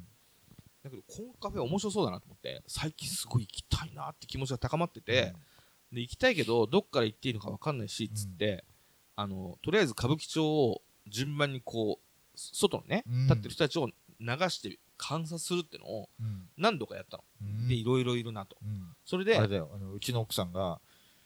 [0.83, 5.33] だけど、コンカフェ面白そうだなと思って、最近すごい行きたいなって気持ちが高まってて、
[5.91, 8.65] で、行きたいけど、どっから行っていいのか分かんないし、つって、
[9.15, 13.23] あの、とりあえず歌舞伎町を順番にこう、外のね、うん。
[13.23, 13.93] 立ってる人たちを流
[14.49, 16.49] して観察するってのをうん。
[16.57, 17.23] 何度かやったの。
[17.41, 17.67] うん。
[17.69, 18.57] で、いろいろいるなと。
[18.61, 18.93] うん。
[19.05, 19.71] それであ、れだよ。
[19.73, 20.81] あのうちの奥さんが「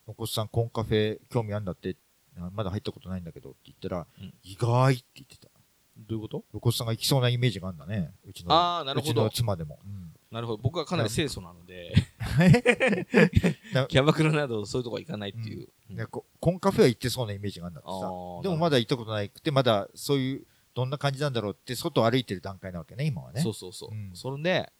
[0.09, 1.95] お子さんコンカフェ興味あるんだって。
[2.37, 4.33] あまだ入ったことないんだけど」って言ったら「うん。
[4.43, 5.49] 意外」って言ってた。
[5.97, 6.45] どういうこと？
[6.53, 8.13] お子さんが行きそうなイメージがあるんだね。
[8.23, 9.11] うちのあーなるほど。
[9.11, 10.13] うちの妻でも、うん。
[10.31, 10.57] なるほど。
[10.63, 11.93] 僕はかなり清楚なので、
[13.73, 15.67] な キャバクラなどそういうとこは行かないっていう。
[15.89, 16.07] うん。
[16.07, 17.99] コンカフェは行ってそうなイメージがあるんだってさ。
[18.43, 23.41] でもまだ行ったことないくてまだそういうどんな感じなんだろうって外を歩いてる段階なわけね今はね。
[23.41, 23.89] そうそうそう。
[23.91, 24.11] うん。
[24.15, 24.71] それで、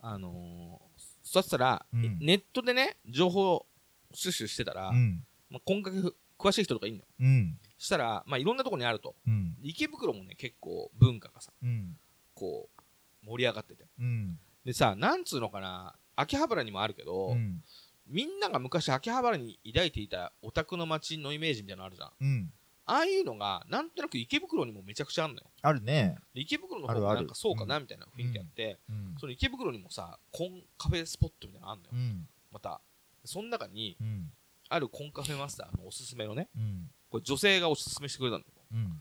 [0.00, 0.88] あのー
[1.22, 2.18] そしたら、うん。
[2.20, 3.66] ネットでね、情報
[4.14, 5.24] 収集してたら、うん。
[5.50, 5.92] まあ、今回
[6.38, 7.06] 詳しい人とかいんのよ。
[7.20, 7.58] うん。
[7.76, 9.16] したら、まあ、いろんなところにあると。
[9.26, 9.56] うん。
[9.62, 11.96] 池袋もね、結構文化がさ、うん。
[12.34, 13.86] こう、盛り上がってて。
[13.98, 14.38] うん。
[14.64, 17.62] でさ、なんつうのかな、秋葉原にもあるけど、うん。
[18.06, 22.12] みんなが昔秋葉原に抱いていたオタクの街のイメージみたいなのあるじゃん。
[22.20, 22.52] うん。
[22.86, 25.50] ああいうのが、なんとなく池袋にもめちゃくちゃあるのよ。
[25.60, 26.16] あるね。
[26.34, 29.14] で池袋の方がなんかそうかなみたいな雰囲気あって、うん。
[29.20, 31.92] その池袋にもさ、コンカフェスポットみたいなのあるのよ。
[31.92, 32.28] うん。
[32.50, 32.80] また、
[33.24, 34.32] その中に、うん
[34.70, 39.00] あるコンカフェマスターのおすすめのね、うんこれ女性がおすすめしてくれたんだけど、うん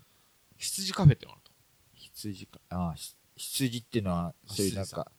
[0.55, 1.51] 羊カフェってのがあると。
[1.93, 2.95] 羊かあ
[3.35, 5.11] 羊っていうのはそういうなんか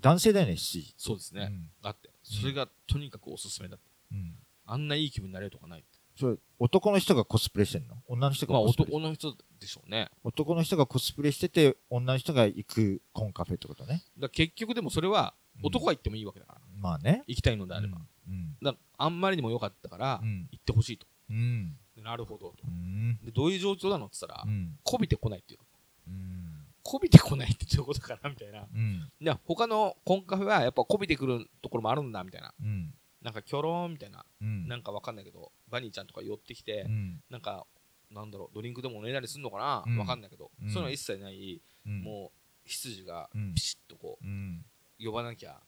[0.00, 1.48] 男性だよね羊そうですね。
[1.50, 2.10] うんあって。
[2.24, 3.84] それがとにかくおすすめだって。
[4.10, 4.34] うん
[4.66, 5.88] あんないい気分になれるとかないって。
[6.18, 7.94] それ男の人がコスプレしてんの？
[8.08, 10.10] 女の人がまあコスプレ、男の人でしょうね。
[10.24, 16.60] 男の人がコスプレしてて女の人が行くコンカフェってことねだ結局でもそれはうん男が行ってもいいわけだから。
[16.80, 17.98] まあね行きたいのであれば。
[18.28, 18.56] うん。
[18.62, 20.48] だあんまりにも良かったからうん。
[20.50, 21.06] 行ってほしいと。
[21.30, 21.76] うん。
[21.94, 22.54] でなるほどと。
[22.66, 23.18] うん。
[23.24, 24.78] でどういう状況なのって言ったらう、ん。
[24.82, 25.60] こびてこないっていう。
[26.08, 26.66] うん。
[26.82, 28.66] こびてこないってどういうことかなみたいな。
[28.72, 29.10] うん。
[29.44, 32.54] 他のコンカフェはやっぱこびてくるところもあるんだみたいな。
[32.60, 32.94] うん。
[33.22, 34.24] なんかキョローンみたいな。
[34.40, 34.68] うん。
[34.68, 37.20] なんかわかんないけど、バニーちゃんとか寄ってきてう、ん。
[37.28, 37.66] なんか、
[38.12, 39.98] なんだろう、ドリンクでもおねだりするのかな、うん。
[39.98, 40.70] わかんないけど、うん。
[40.70, 42.02] そういうのは一切ない、うん。
[42.02, 43.54] もう、羊がうん。
[43.54, 44.64] ピシッとこうん。
[45.00, 45.60] う、呼ばなきゃ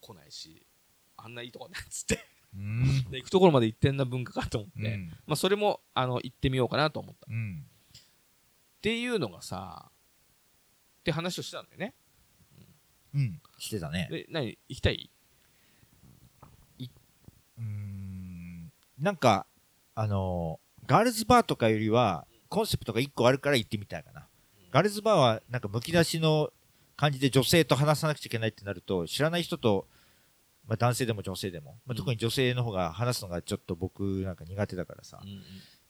[0.00, 0.66] 来ないし、
[1.24, 2.18] あんないいとこねっつって、
[2.54, 3.04] うん。
[3.10, 5.08] で行くところまで行ってんな文化かと思って、うん。
[5.26, 7.26] まあそれも、あの、行ってみようかなと思った。
[7.26, 7.64] っうん。
[8.80, 11.94] ていうのがさ、って話をしてたんだよね。
[13.14, 13.42] うん。
[13.58, 14.08] してたね。
[14.10, 15.10] で、何行きたい？
[16.78, 18.72] うーん。
[18.98, 19.46] なんか
[19.94, 24.26] あのーガールズバーとかよりはコンセプトが1個あるから行ってみたいかな。
[24.72, 26.50] ガールズバーはなんかむき出しの
[26.96, 29.86] 感じで女性と話さなくちゃいけないってなると知らない人と、
[30.72, 31.96] まあ、男性でも女性でも、まあ、うん。
[31.98, 35.20] 特に女性の方が話すのがちょっと僕なんか苦手だからさ。
[35.22, 35.42] うんうん。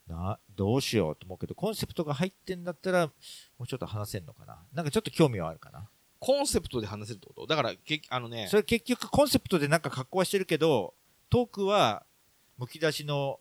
[0.09, 3.13] などうしようと思うけどコンセプトが入ってんだったらも
[3.61, 4.59] うちょっと話せんのかな。
[4.75, 5.89] なんかちょっと興味はあるかな。
[6.19, 7.47] コンセプトで話せるってこと？
[7.47, 8.49] だから、けあのね。
[8.51, 10.95] そ、れ結局コンセプトでなんか格好はしてるけど
[11.31, 12.03] トークは
[12.59, 13.39] むき出しの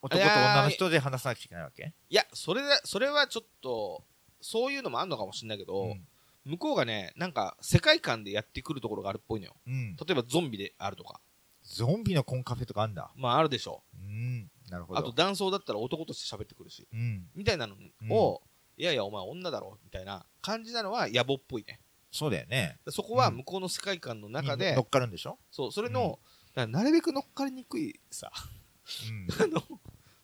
[0.00, 1.92] 男と女の人で話さなくちゃいけないわけ？
[2.08, 4.04] いや、それだ、それはちょっと、
[4.40, 6.06] そういうのもあるのかもしれないけど、うん
[6.44, 9.56] 向こうがね、なんか世界観でやってくるところがあるっぽいのよ。
[9.66, 11.20] うん、例えばゾンビであるとか、
[11.62, 13.10] ゾンビのコンカフェとかあんだ。
[13.16, 13.82] まああるでしょ。
[13.94, 14.50] うん。
[14.68, 14.96] なるほう。
[14.96, 15.00] ど。
[15.00, 17.26] あと男装だったら男として喋ってくるし、うん。
[17.34, 17.74] みたいなの
[18.10, 18.42] を、
[18.76, 21.80] いやいやお前女だろみたいな感じなのは野暮っぽいね。
[22.10, 22.78] そうだよね。
[22.90, 25.38] そこは向こうの世界観の中で、に乗っかるんでしょ？
[25.50, 26.20] そうそれの、
[26.54, 28.30] なるべく乗っかりにくいさ。
[29.40, 29.62] あの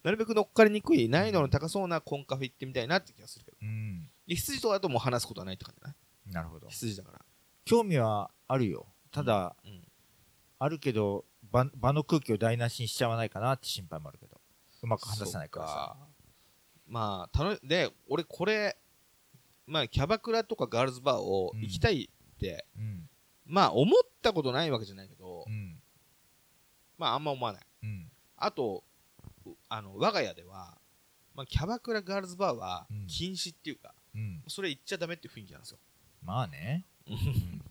[0.03, 3.57] なるべく乗っかりにくい難易度の高そうなコンカフェ行ってみたいなって気がするけど。
[3.63, 4.09] うん。
[4.27, 5.90] 羊とかだともう話すことはないって感じだね
[6.31, 6.69] なるほど。
[6.69, 7.21] 羊だから
[7.65, 8.87] 興味はあるよ。
[9.11, 9.83] ただ、うん
[10.63, 14.39] あるけど場、場の空気を台無しにしちゃわないかなって心配もあるけど。
[14.83, 15.97] うまく話せないからさ。
[16.87, 18.77] まあたので俺これ
[19.67, 23.09] まあキャバクラとかガールズバーを行きたいって、うん。
[23.47, 25.81] まあ思ったことないわけじゃないけど、うん。
[26.99, 28.11] まああんま思わないうん。
[28.37, 28.85] あと
[29.47, 30.77] うあの我が家では、
[31.35, 34.43] まあ、キャバクラガールズバーはうん禁止っていうか、うん。
[34.47, 35.79] それ言っちゃダメっていう雰囲気なんですよ
[36.23, 36.85] まあね。
[37.09, 37.63] うん。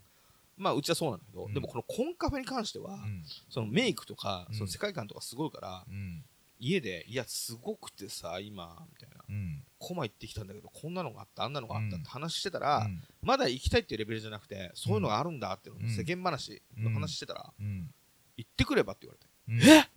[0.57, 3.23] まあうちはそうなんだけど、うんでもこのコンカフェに関しては、うん。
[3.49, 6.23] そのメイクとか、うんその世界観とかすごいからうん。
[6.61, 9.63] 家でいやすごくてさ今みたいなうん。
[9.77, 17.89] コマ行ってきたんだけどこんなのがあったあんなのがあったうんって話してたら、うんまだ行きたいっていうレベルじゃなくてそういうのがあるんだって世間話の話してたら、うん。
[18.35, 19.89] 行ってくればって言われうんて、え？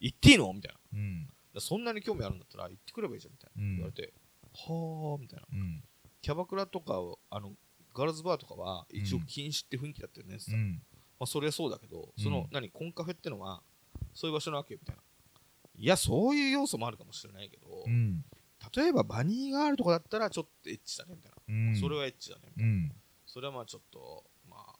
[0.00, 0.52] 行っていいの？
[0.52, 0.74] みたい
[1.54, 4.12] なそんなに興味あるんだったら行ってくればいいじゃんみたいな、うん言われて
[4.52, 5.82] はあみたいなうん。
[6.20, 7.52] キャバクラとかをあの
[7.98, 10.82] ガールズバーとかは一応禁止って雰囲気だったよねってうん。
[11.18, 13.62] まあ、それはそうだけど、そのうん何コンカフェってのは
[14.14, 15.02] そういう場所なわけよみたいな
[15.76, 18.24] いやそういう要素もあるかもしれないけど、うん。
[18.76, 21.76] 例えばバニーガールとかだったらちょっとエッチだねみたいな、うん。
[21.76, 22.92] それはエッチだねみたいな、うん。
[23.26, 24.74] それはまあちょっとまあ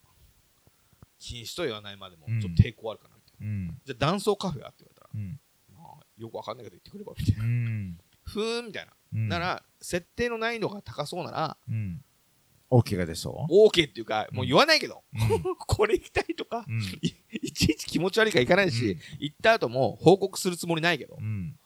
[1.19, 3.81] 禁止と言わないまでもうんちょっと抵抗あるかなみたいな、うん。
[3.85, 5.41] じゃあ男装カフェはって言われたら、うん。
[5.75, 7.99] まあ、よくわかんないけど言ってくればみたいな、うん。
[8.25, 9.29] ふーんみたいな、うん。
[9.29, 12.01] なら設定の難易度が高そうならうん。
[12.71, 15.57] OK が出そう？OK っていうかもう言わないけど、うん。
[15.57, 16.83] これ行きたいとかうん。
[17.01, 18.99] いいちいち気持ち悪いから行かないし、うん。
[19.19, 21.17] 行った後も報告するつもりないけど。
[21.19, 21.59] う、ん。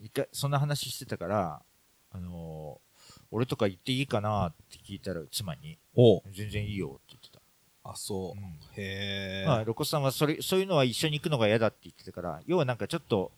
[0.00, 1.62] 一回、そんな話してたから、
[2.10, 2.86] あのー
[3.30, 7.40] 俺とか行っていいかなって聞いたら、妻に、お全然いいよって言ってた。
[7.84, 8.58] あそう、うん。
[8.76, 13.32] へえ、まあ、ロコさんはそれ、そういうのは一緒に行くのが嫌だって言ってたから、要はなんかちょっと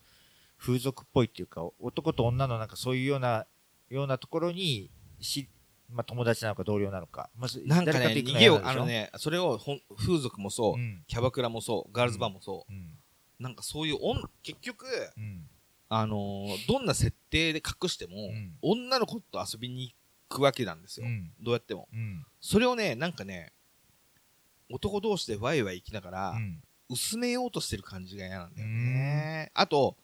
[0.59, 3.47] 風俗っぽいっていうか、男と女のなんかそういうような、
[3.90, 4.90] ようなところに、
[5.21, 5.49] し、
[5.88, 7.31] まあ友達なのか同僚なのか。
[7.37, 8.68] まず、なんかね逃げよう嫌でしょ？
[8.68, 9.59] あの、ねそれを
[9.96, 11.05] 風俗もそう、うん。
[11.07, 12.90] キャバクラもそうガールズバーもそう、うん。
[13.38, 13.98] なんかそういう
[14.42, 15.48] 結局うん。
[15.88, 19.94] あのーどんな設定で隠しても、ん女の子と遊びに
[20.29, 21.33] 行くわけなんですよ、うん。
[21.40, 22.27] どうやってもうん。
[22.40, 23.53] それをねなんかね
[24.70, 26.62] 男同士でワイワイ行きながら、うん。
[26.90, 29.94] 薄めようとしてる感じが嫌なんだよねあと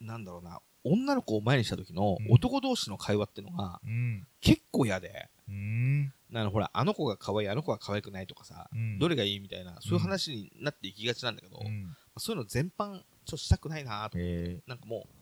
[0.00, 0.60] なんだろうな
[0.92, 4.26] 女の子を前にした時のうん男同士の会話ってのがうん。
[4.40, 6.12] 結構嫌でうん。
[6.30, 11.96] なのほらあの子が可愛いあの子が可愛くないとかさ、うんどれがいいみたいなそういう話になっていきがちなんだけど、うん。
[12.18, 15.14] そういうの全般ちょっとしたくないなとえなんかもう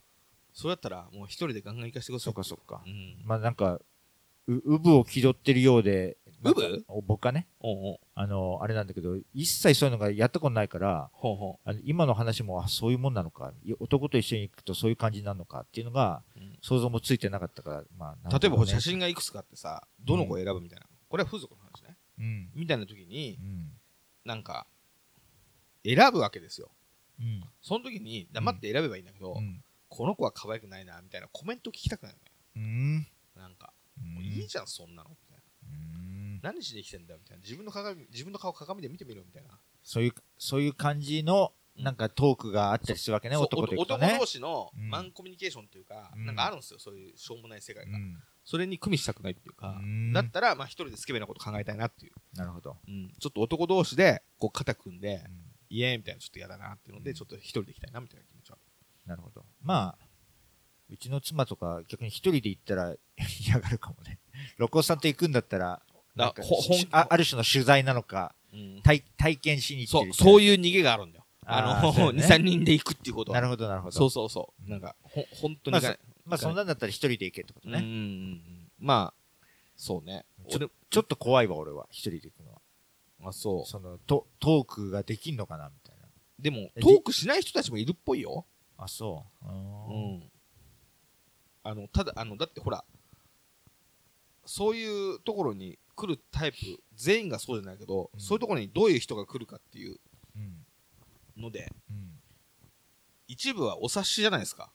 [0.52, 2.88] それだったらもう一人でガンガン行かしてくだー、さいそっかそっかう。
[2.88, 3.78] んまあなんか、
[4.48, 6.16] う、うぶを気取ってるようで、
[6.50, 7.48] うぶなんか僕はね、
[8.14, 16.58] あの、あれなんだけど、一切そういうのがやったことないから、ほうほあの今の話も、あ、そういうもんなのか、い男と一緒に行くとそういう感じになるのかっていうのが、う、うん。
[16.62, 21.96] 想像もついてなかったから、まあ、なるほ例えば写真がいくつかあってさどの子を選ぶみたいな、これは風俗の話ね。
[22.18, 22.50] うん。
[22.54, 23.72] みたいな時にうん。
[24.24, 24.66] なんか
[25.84, 26.70] 選ぶわけですよ。
[27.20, 27.42] うん。
[27.62, 29.62] その時に黙って選べばいいんだけど、うん。
[29.88, 32.24] この子は可愛くないなみたいなコメント聞きたくないのよ。
[32.56, 33.06] うん。
[33.36, 34.14] なんか、うん。
[34.14, 35.25] もういいじゃんそんなのみたいなうん
[36.42, 37.42] 何しに来てんだよみたいな。
[37.42, 39.58] 自分の鏡自分の顔鏡で見てみろみたいな。
[39.82, 41.84] そういう、そういう感じの、うん。
[41.84, 43.78] なんかトークがあったりするわけね、男とね。
[43.78, 44.26] 男同。
[44.26, 44.88] 士のうん。
[44.88, 46.24] マンコミュニケーションというか、うん。
[46.26, 48.16] なんかあるんですよそういうしょうもない世界が、うん。
[48.44, 50.12] それに組みしたくないっていうか、うん。
[50.12, 52.76] だったらまあ一人でスケベなこと考えたいなっていう、なるほど。
[52.88, 53.12] うん。
[53.20, 55.42] ちょっと男同士でこう肩組んで、うん。
[55.68, 57.16] イエーイみたいなちょっと嫌だなっていうので、うん。
[57.16, 58.58] ちょっと一人で行きたいなみたいな気持ちは
[59.04, 59.44] なるほど。
[59.62, 60.06] まあ、
[60.88, 62.94] うちの妻とか逆に一人で行ったら
[63.46, 64.18] 嫌がるかもね。
[64.56, 65.82] 露光さんと行くんだったら、
[66.16, 70.42] なんかほほんあある種の取材なのか、うん体体験しに行ってるそうそうう。
[70.42, 73.92] いう逃げがあるんだよあのね23人で行くっていうことはなるほど、なるほど。
[73.92, 77.78] そうそうそうなんかほ本当に行かないまあ、そんなんだったら一人で行けってことね。
[77.78, 78.40] うん
[78.78, 81.86] まあそうねちょ俺ちょっと怖いわ、俺は。
[81.90, 82.60] 一人で行くのは。
[83.28, 86.06] あそその、トトークができんのかなみたいな。
[86.06, 88.46] うでもえトークしない人たちもいるっぽいよ
[88.78, 89.46] あ、そう。
[89.48, 90.30] うん
[91.62, 92.84] あのただあのだってほら
[94.44, 96.58] そういうところに来るタイプ
[96.94, 98.20] 全員がそうじゃないけど、うん。
[98.20, 99.98] そういうところにどういう人が来るかっていう
[100.36, 101.42] うん。
[101.42, 102.12] のでうん。
[103.26, 104.70] 一部はお察しじゃないですか。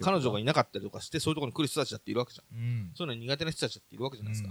[0.00, 2.56] 彼女がいなかったりとかしてそういうところに来る人たちだっているわけじゃん。
[2.56, 2.90] うん。
[2.94, 4.50] そういうの苦手な人たちだっているわけじゃないですか、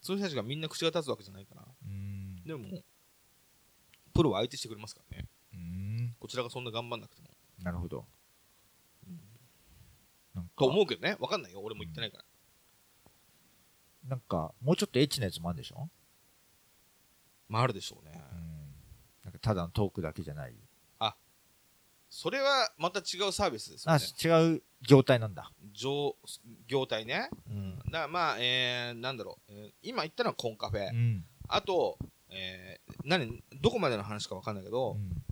[0.00, 1.64] そういう人たちがみんな口が立つわけじゃないから。
[1.86, 2.42] うん。
[2.44, 2.82] でも
[4.14, 5.26] プロは相手してくれますからね。
[5.52, 6.16] うん。
[6.18, 7.28] こちらがそんな頑張んなくても。
[7.62, 8.06] なるほど。
[10.56, 11.16] と思うけどね。
[11.18, 11.60] 分かんないよ。
[11.60, 12.24] 俺も言ってないから
[14.04, 15.88] なんか、もうちょっとエッチなやつもあるんでしょ？
[17.48, 18.12] まああるでしょうね。
[18.32, 18.74] うん。
[19.24, 20.54] なんかただのトークだけじゃない。
[22.16, 24.04] それはまた違うサービスですよあ、ね。
[24.22, 25.50] 違う業態なんだ。
[25.72, 26.14] 業
[26.68, 27.28] 業態ね。
[27.48, 27.76] うん。
[27.78, 30.90] だからまあ、えー、なんだろう、えー今言ったのはコンカフェ。
[30.90, 31.24] うん。
[31.48, 31.98] あと、
[32.30, 35.24] えー、何、どこまでの話かわかんないけど、うん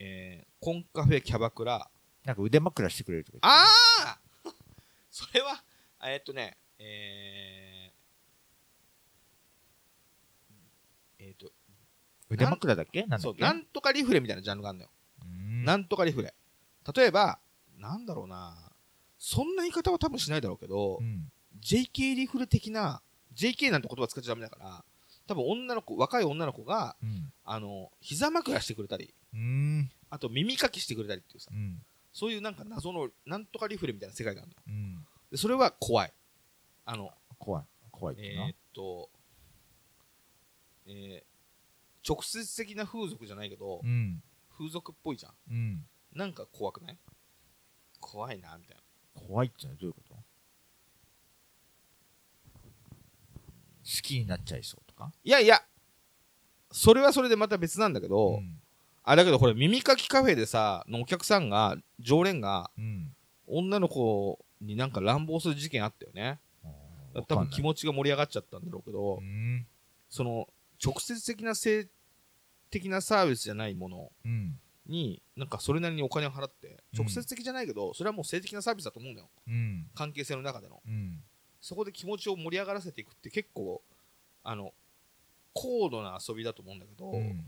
[0.00, 1.88] えー、コンカフェキャバクラ。
[2.26, 4.52] なんか腕枕してくれるとか言ってああ
[5.10, 5.64] それは、
[6.04, 11.50] えーっとね、えー、えーっと、
[12.30, 13.00] 腕枕だっけ？
[13.02, 14.90] なんだそう、っけなんとかリフレみたいなジャンルがあるのよ。
[15.22, 15.64] うん。
[15.64, 16.34] なんとかリフレ。
[16.94, 17.38] 例えば、
[17.78, 18.72] なんだろうな、
[19.18, 21.30] そんな言い方は多分しないだろうけど、うん。
[21.60, 23.02] JK リフレ的な、
[23.34, 24.84] JK なんて言葉使っちゃダメだから、
[25.26, 27.32] 多分女の子、若い女の子が、うん。
[27.44, 29.90] あの、膝枕してくれたり、うん。
[30.10, 31.82] あと耳かきしてくれたりっていうさう、ん。
[32.12, 34.54] そういうなんか謎の、なんとかリフレみたいな世界があるの。
[34.54, 34.62] よ。
[34.66, 35.06] うん。
[35.30, 36.12] でそれは怖い。
[36.86, 37.64] あの、怖い。
[37.90, 39.10] 怖いってなえーっと、
[40.86, 41.37] えー
[42.08, 44.22] 直接的な風俗じゃないけど、うん。
[44.56, 45.32] 風俗っぽいじゃん。
[45.50, 45.84] うん。
[46.14, 46.98] なんか怖くない？
[48.00, 48.82] 怖いな、みたいな。
[49.28, 50.14] 怖いってのはどういうこと？
[50.14, 50.22] 好
[54.02, 55.12] きになっちゃいそうとか？
[55.22, 55.62] いやいや、
[56.72, 58.60] それはそれでまた別なんだけど、うん。
[59.02, 63.14] あ、だけどこれ耳かきカフェでさ、のお客さんが、常連が、うん。
[63.46, 66.38] 女の子になんか乱暴する事件あったよね。
[67.26, 69.66] 多分気持ちが盛り上がっちゃったんだろうけど、うん。
[70.10, 70.46] その、
[70.84, 71.88] 直接的な性
[72.70, 74.58] 的なサービスじゃないものうん。
[74.86, 76.98] に、なんかそれなりにお金を払って、うん。
[77.00, 79.28] 直接的じゃないけど、それはもう性的なサービスだと思うんだよ。
[79.46, 79.86] うん。
[79.94, 80.80] 関係性の中での。
[80.86, 81.22] うん。
[81.60, 83.82] そこで気持ちを盛り上がらせていくって結構、
[84.44, 84.72] あの、
[85.52, 87.44] 高度な遊びだと思うんだけど、うん。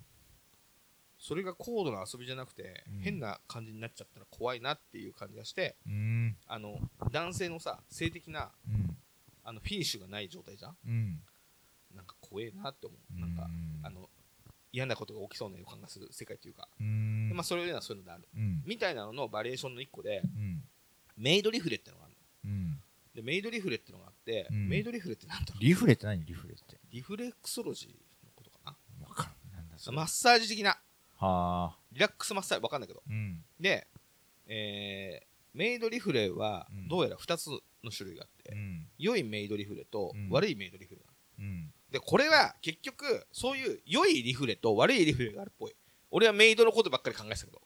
[1.19, 3.01] それが高度な遊びじゃなくて、うん。
[3.01, 6.37] 変な感じになっちゃったら怖いなっていう感じがして、うん。
[6.47, 6.79] あの、
[7.11, 8.97] 男性のさ、性的な、うん。
[9.45, 10.77] あの、フィニッシュがない状態じゃん。
[10.87, 11.21] うん。
[11.95, 13.21] なんか怖えなって思う。
[13.21, 13.81] なんか、うん。
[13.83, 14.09] あの、
[14.73, 16.69] 嫌なことが起きそうな予感がする世界というか、
[17.35, 18.29] まあ、そういうようなそういうのである。
[18.37, 18.63] うん。
[18.67, 20.63] みたいなののバリエーションの一個で、うん。
[21.17, 22.51] メイドリフレってのがあるの。
[22.51, 22.81] うん。
[23.15, 24.69] で、メイドリフレってのがあって、うん。
[24.69, 25.63] メイドリフレってなんだろう。
[25.63, 26.25] リフレって何？
[26.25, 26.79] リフレって。
[26.91, 27.91] リフレクソロジー
[28.27, 28.77] のことかな。
[29.07, 29.27] わかん。
[29.53, 30.79] なんだマッサージ的な、
[31.17, 31.77] はあ。
[31.93, 33.03] リラックスマッサージ、わかんないけど。
[33.09, 33.45] うん。
[33.59, 33.89] で、
[34.47, 36.89] えー、メイドリフレはうん。
[36.89, 37.49] どうやら2つ
[37.83, 38.87] の種類があって、うん。
[38.99, 40.29] 良いメイドリフレとうん。
[40.31, 41.70] 悪いメイドリフレがある。
[41.91, 45.73] うんで、これは結局、そういう良いリフレと悪いリフレがあるっぽい。
[46.11, 47.61] 俺はメイドのことばっかり考えてたけど。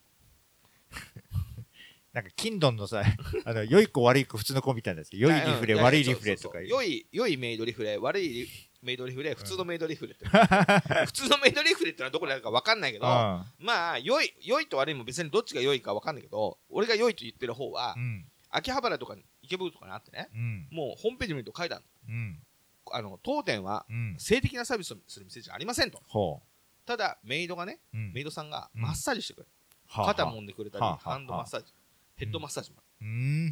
[2.13, 3.03] なんか、キンドンのさ、
[3.45, 5.15] あの、良い子悪い子普通の子みたいなやつ。
[5.15, 8.49] 良いリフレ、うん悪いリフレとか良い、良いメイドリフレ、悪いリ
[8.81, 10.25] メイドリフレ、普通のメイドリフレって。
[10.27, 17.95] 普通のメイドリフレってのはどこにあるか分かんないけど、あまあ、良い、良いと悪いも別にどっちが良いか分かんないけど、俺が良いと言ってる方は。
[18.49, 20.67] 秋葉原とか池袋とかにあってね、うん。
[20.71, 22.31] もうホームページ見ると書いてあるうん。
[22.33, 22.44] の。
[22.91, 24.15] あの、当店はうん。
[24.17, 26.01] 性的なサービスをする店じゃありませんと。
[26.07, 26.41] ほ
[26.85, 27.97] ただ、メイドがね、う。
[27.97, 29.49] うんメイドさんがうんマッサージしてくれる。
[29.87, 31.73] はあ肩揉んでくれたり、はあはあハンドマッサージ、
[32.15, 32.77] ヘッドマッサージも。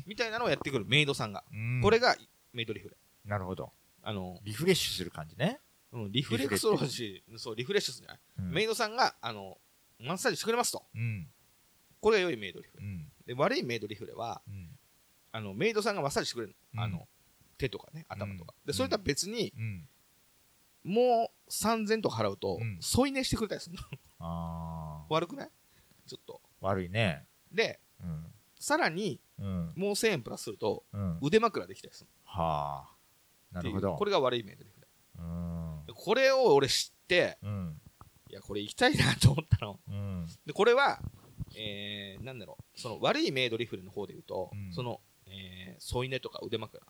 [0.05, 1.43] みたいなのをやってくるメイドさんが。
[1.51, 2.15] うんこれが
[2.53, 2.95] メイドリフレ。
[3.25, 3.71] なるほど。
[4.01, 5.59] あの、リフレッシュする感じね。
[5.91, 9.57] うん、リフレクソロジー、そう、リフレッシュするんじゃない、うんメイドさんが、あの、
[9.99, 10.83] マッサージしてくれますと。
[10.93, 11.27] うん。
[12.01, 12.83] これが良いメイドリフレ。
[12.83, 13.11] うん。
[13.25, 14.69] で、悪いメイドリフレは、うん。
[15.31, 16.55] あの、メイドさんがマッサージしてくれる。
[16.75, 17.07] あの、
[17.63, 18.53] 手とかね、頭とか。
[18.57, 19.87] うんで、それとは別に、うん。
[20.83, 23.81] もう3000とか払うとうん、添い寝してくれたりするの。
[24.19, 25.05] ああ。
[25.13, 25.49] 悪くない？
[26.05, 26.41] ちょっと。
[26.59, 27.25] 悪いね。
[27.51, 28.33] で、うん。
[28.59, 29.73] さらに、うん。
[29.75, 31.19] もう1000円プラスすると、うん。
[31.21, 32.85] 腕枕できたりするは
[33.53, 33.55] あ。
[33.55, 33.97] のっていうなるほど。
[33.97, 34.87] これが悪いメイドリフレ。
[35.19, 35.83] うん。
[35.87, 37.81] でこれを俺知って、うん。
[38.29, 39.79] いや、これ行きたいなと思ったの。
[39.87, 40.27] うん。
[40.45, 40.99] で、これは、
[41.55, 46.83] えー、なんだろう、その悪いメイドリフレの方で言うと、うんその、えー、添い寝とか腕枕。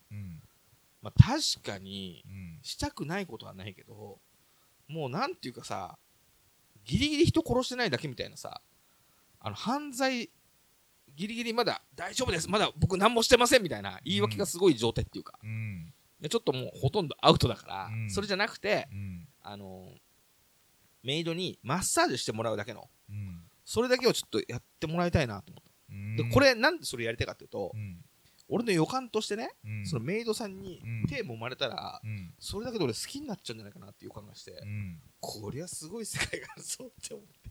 [1.04, 1.12] うん。
[1.12, 2.60] まあ、確かに、うん。
[2.62, 4.20] したくないことはないけど、
[4.88, 5.98] もうなんていうかさ、
[6.86, 8.62] ギリギリ人殺してないだけみたいなさ、
[9.40, 10.30] あの、犯罪、
[11.16, 15.94] ギリギリまだ大丈夫です、まだ僕何もしてませんみたいな言い訳がすごい状態っていうか、うん。
[16.20, 19.28] でちょっともうほとんどアウトだから、うんそれじゃなくて、うん。
[19.42, 19.90] あの
[21.04, 23.44] メイドにマッサージしてもらうだけの、うん。
[23.66, 25.94] それだけをちょっとやってもらいたいなと思った。
[25.94, 26.16] うん。
[26.16, 28.04] で、こ、れなんでそれやりたいかっていうとう、ん。
[28.50, 29.86] 俺の予感としてね、うん。
[29.86, 32.34] そのメイドさんにうん手揉まれたら、うん。
[32.40, 35.02] それだけで俺好きになっちゃうんじゃないかなっていう予感がして、うん。
[35.20, 37.50] こりゃすごい世界があるぞって思って。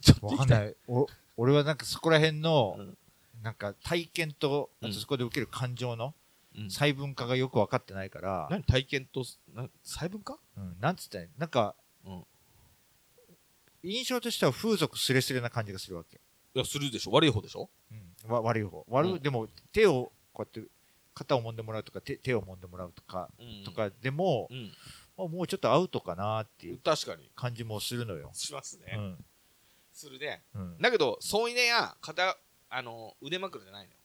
[0.00, 0.58] ちょっとわ行きたい。
[0.58, 0.76] かんない。
[0.88, 2.98] お俺はなんかそこら辺の、うん
[3.40, 6.12] なんか体験と、あうんとそこで受ける感情の
[6.56, 9.24] うん細分化がよく分かってないから、何体験と、
[9.54, 10.38] な細分化？
[10.56, 12.24] うん、なんつったらなんか、うん
[13.84, 16.20] 印象としては風俗スレスレな感じがするわけ。
[16.52, 17.70] いや、するでしょ悪い方でしょ
[18.26, 18.84] うん、わ悪い方。
[18.88, 20.10] 悪い、うんでも手を
[20.44, 20.70] こうやって
[21.14, 23.64] 肩を揉んでもらうとか手手を揉んでもらうとかうん。
[23.64, 24.70] とかでも、うん。
[25.16, 27.30] まあもうちょっとアウトかなっていう確かに。
[27.34, 28.30] 感じもするのよ。
[28.32, 29.24] しますね、うん。
[29.92, 30.42] するね。
[30.54, 30.78] うん。
[30.80, 32.36] だけど添い寝や肩
[32.70, 33.92] あの腕枕じゃないの。
[33.92, 33.98] よ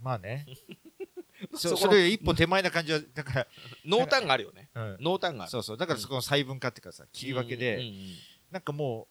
[0.00, 0.46] まあね。
[1.54, 3.46] そこのそそれ一歩手前な感じはだか
[3.84, 4.70] 濃淡があるよね。
[4.72, 5.50] ら、うん、濃淡がある。
[5.50, 5.76] そうそう。
[5.76, 8.14] だからそこの細分化っていうかさ切り分けで、うんうんうん
[8.50, 9.08] なんかも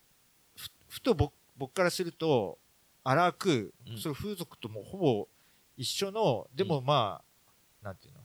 [0.56, 2.58] うふふと僕僕からすると
[3.04, 3.98] 荒く、うん。
[3.98, 5.28] それ風俗ともほぼ
[5.78, 7.21] 一緒のでもま
[7.84, 8.19] あ、なんていうの？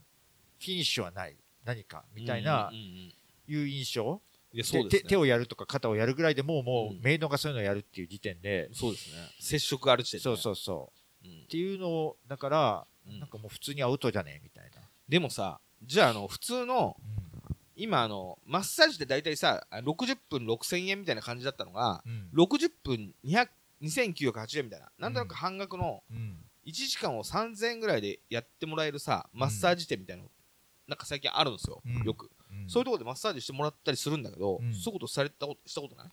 [0.58, 4.20] フィニッシュはない何かみたいないう印象、
[4.52, 5.02] いやそうですね。
[5.02, 7.02] 手手をやるとか肩をやるぐらいでもうもう、うん。
[7.02, 9.18] メイドがそういうのをやるっていう時点で、そうですね。
[9.38, 10.92] 接触ある時点でそうそうそ
[11.24, 11.26] う。
[11.26, 11.42] うん。
[11.44, 13.20] っていうのをだから、うん。
[13.20, 16.96] なんかもう普通にアウトじゃねえみたいな、でもさじゃああの普通の
[17.76, 22.28] 今あのマッサージって大体さあ60分6000円みたいな感じだったのがうん。
[22.34, 23.48] 60分200
[23.80, 24.90] 2980円みたいな。
[24.98, 26.38] なんとなく半額のうん
[26.68, 30.28] 1時間を3000円ぐらいでやってもらえるさマッサージ店みたいなの
[30.86, 32.02] なんか最近あるんですよ、うん。
[32.02, 32.68] よく、うん。
[32.68, 34.74] そういうところでマッサージしてもらったりするんだけど、うん。
[34.74, 36.06] そういうことされたことしたことない？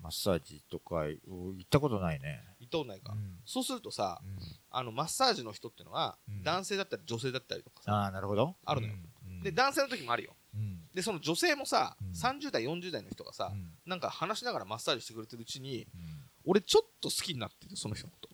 [0.00, 1.18] マッサージとか行
[1.62, 3.38] ったことないね、行ったことないか、うん。
[3.44, 4.38] そうするとさうん。
[4.70, 6.42] あのマッサージの人ってのは、うん。
[6.42, 8.54] 男性だったり女性だったりとかさああなるほど。
[8.64, 8.94] あるのよ、
[9.26, 9.42] うん。
[9.42, 10.36] で男性の時もあるよ。
[10.54, 10.78] うん。
[10.94, 12.10] でその女性もさ、うん。
[12.12, 13.68] 30代40代の人がさ、うん。
[13.84, 16.00] なんか話しながらマッサージしてくれてるうちにうん。
[16.46, 18.28] 俺ちょっと好きになっててその人のこと、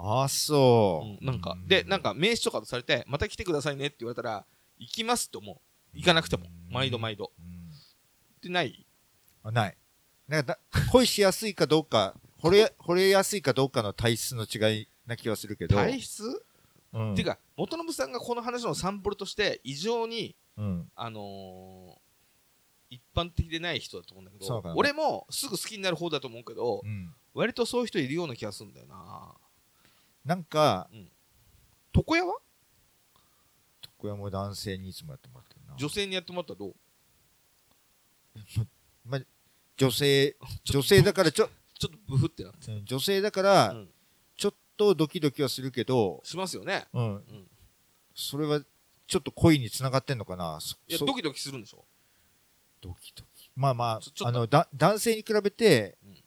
[0.00, 4.44] ああそう、うんなんかでなんか名刺とかとされてまた来てくださいねって言われたら
[4.78, 5.56] 行きますって思う
[5.92, 6.74] 行かなくてもうん。
[6.74, 7.32] 毎度毎度。
[7.38, 7.46] うん。
[8.36, 8.86] ってない。
[9.42, 9.76] あない。
[10.28, 15.74] なんかだ恋しやすいかどうか 惚れ惚れやすいかどうかの体質の違いな気はするけど。
[15.74, 16.22] 体質、
[16.92, 17.12] うん。
[17.14, 20.90] っていうか元信さんがこの話のサンプルとして異常にうん。
[20.94, 22.08] あのー
[22.90, 27.14] 一般的でない人だと思うんだけど俺もすぐ好きになる方だと思うけどうん。
[27.34, 29.34] 割とそういう人いるような気がするんだよな
[30.28, 30.90] なんか
[31.96, 32.36] 床屋は？
[33.98, 35.74] 床屋も男性にいつもやってもらってるな。
[35.78, 36.74] 女性にやってもらったらどう？
[39.78, 41.48] 女性 女性だからちょ
[41.78, 43.90] ちょっとブフってなって、うん女性だからうん。
[44.36, 46.86] ちょっとドキドキはするけど、しますよね。
[46.92, 47.14] うん。
[47.14, 47.50] うん。
[48.14, 48.60] それは
[49.06, 50.58] ちょっと恋につながってんのかな？
[50.88, 51.86] いやドキドキするんでしょ？
[52.82, 53.50] ドキドキ。
[53.56, 56.22] まあまちょちょっとああのだ男性に比べて、うん。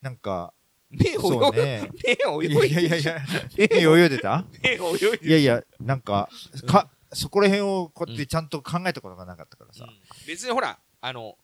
[0.00, 0.54] なんか
[0.90, 1.90] 目泳いで、ね
[2.22, 3.20] 目を泳いやいでいやいやいや
[3.56, 4.44] 目泳いでた？
[4.62, 6.28] 目を泳いでいやいやなんか
[6.66, 9.96] かそこら辺をこうやってちゃんと考えたことがなかったからさ、うん。
[10.26, 11.36] 別にほらあの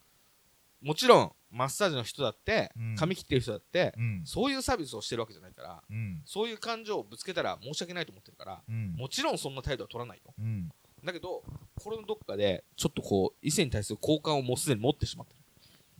[0.83, 2.97] もちろんマッサージの人だって、うん。
[2.97, 4.23] 髪切ってる人だって、うん。
[4.25, 6.21] そういうサービスをしてるわけじゃないからうん。
[6.27, 8.95] そういう感情をぶつけたら申し訳ないと思ってるからうん。
[8.97, 10.69] もちろんそんな態度は取らないようん。
[11.05, 11.43] だけど
[11.77, 15.39] 心のどっかでちょっとこう異性に対する好感をもうすでに持ってしまってる。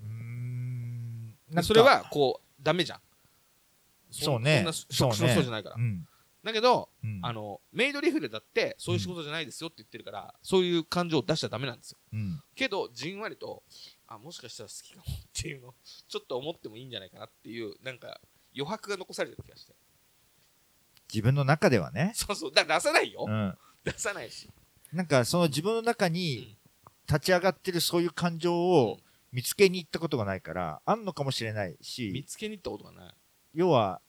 [0.03, 1.35] うーん。
[1.51, 2.99] でそれはこうダメじゃん
[4.23, 4.59] そうね。
[4.59, 6.07] そんな職種の人じゃないから、うん。
[6.43, 7.21] だけどうん。
[7.23, 11.99] あのメイドリフレだってそういう仕事じゃないですよって言ってるから、そういう感情を出しちゃダメなんですよ。
[12.13, 12.43] うん。
[12.55, 13.63] けどじんわりと
[14.07, 15.75] あもしかしたら好きかもっていうのを
[16.09, 18.21] ちょっと思ってもいいんじゃないかなっていうなんか
[18.55, 19.75] 余白が残されてる気がして。
[21.13, 22.53] 自分の中ではね、そうそう。
[22.53, 24.49] だから出さないよ、うん、出さないし。
[24.93, 26.57] なんかその自分の中に
[27.09, 28.99] 立ち上がってるそういう感情を
[29.33, 33.15] 見つけに行ったことがないからあんのかもしれない見しつけに行ったことがない。
[33.53, 34.01] 要は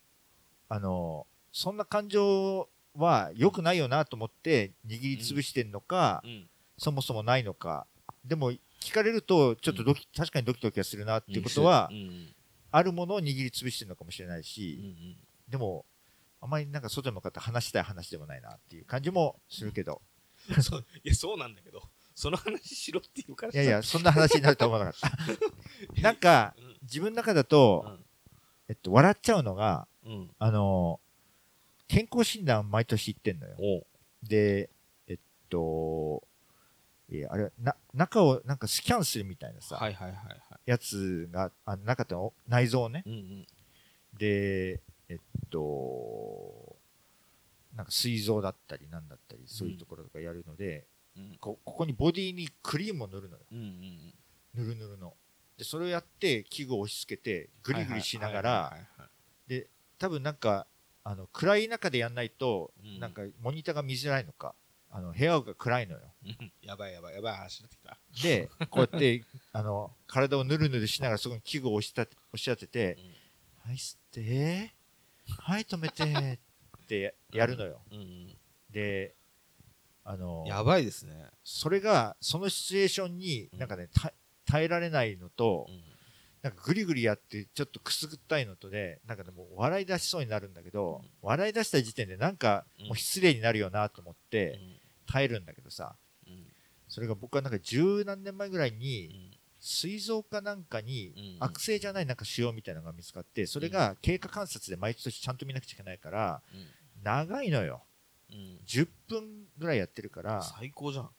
[0.69, 6.49] あのそんな感情は良くないよなと思って握りつぶしてんのか、うん。
[6.77, 7.87] そもそもないのか。
[8.25, 8.51] でも
[8.81, 11.97] 聞かれるとちょっとドキ、確かにドキドキはするなっていうことは、うん。
[11.97, 12.35] うん
[12.71, 15.85] あるものを握りつぶしてるのかもしれないうんし、でも
[16.41, 20.01] あまりなんか外に向かって話したい話でもないなっていう感じもするけど、
[20.53, 20.61] うん。
[20.61, 21.81] そういやそうなんだけど
[22.13, 23.53] その話しろっていうから。
[23.53, 25.09] いやいやそんな話になるとは思わなかっ
[25.95, 25.95] た。
[26.01, 26.75] なんかうん。
[26.81, 27.97] 自分の中だと、
[28.67, 30.11] えっと、笑っちゃうのがうん。
[30.13, 30.99] うんあの
[31.87, 33.85] 健康診断毎年行ってんのよ。
[34.23, 34.69] で
[35.07, 35.17] えっ
[35.49, 36.23] と
[37.11, 40.37] えーあれな中をなんかスキャンするみたいなさ、はいはいはいはい。
[40.65, 42.33] やつがあ中っての？
[42.47, 43.03] 内臓をね。
[43.05, 43.47] うんうん。
[44.17, 44.79] で
[45.09, 45.19] えっ
[45.51, 46.75] と
[47.75, 50.85] なんか膵臓だったりなんだったりそういうところとかやるので、
[51.15, 51.37] うん。
[51.39, 53.43] こここにボディにクリームを塗るのよ。
[53.51, 54.13] うんうん
[54.55, 55.13] ぬるぬるの。
[55.57, 59.67] でそれをやって器具を押し付けてグリグリしながらはいはいはいはい
[59.97, 60.67] 多分なんか
[61.03, 62.99] あの暗い中でやんないと、うん。
[62.99, 64.55] なんかモニターが見づらいのか。
[64.89, 65.99] あの部屋が暗いのよ。
[66.23, 66.51] うん。
[66.63, 67.97] やばいやばいやばい話になってきた。
[68.23, 72.97] でこうやって あの体をぬるぬるしながらそこに器具を押し立て押し当てて
[73.63, 74.73] 「はい吸って
[75.27, 76.39] はい止めて」
[76.83, 78.37] ってややるのよ、うんうん。
[78.69, 79.15] で
[80.03, 81.29] あのやばいですね。
[81.43, 83.59] それがそのシチュエーションにうん。
[83.59, 84.13] なんかね、た
[84.45, 85.94] 耐えられないのとうん
[86.45, 91.09] なんかグリグリやってちょっとくすぐったいのとで、なんかでも笑い出しそうになるんだけど、うん。
[91.23, 94.59] 笑い出した時点でなんかもう失礼になるよなと思って
[95.07, 95.95] 耐えるんだけどさ、
[96.87, 98.77] それが僕はなんか十何年前ぐらいうん。
[98.77, 101.37] に、膵臓かなんかにうん。
[101.39, 106.43] 悪性じゃないなんか腫瘍みたいなのが見つかって、それが経過観察で毎年ちゃんと見なくちゃいけないから、
[107.01, 107.81] 長いのよ。
[108.29, 108.37] うん。
[108.37, 111.09] うん10分ぐらいやってるから、最高じゃん。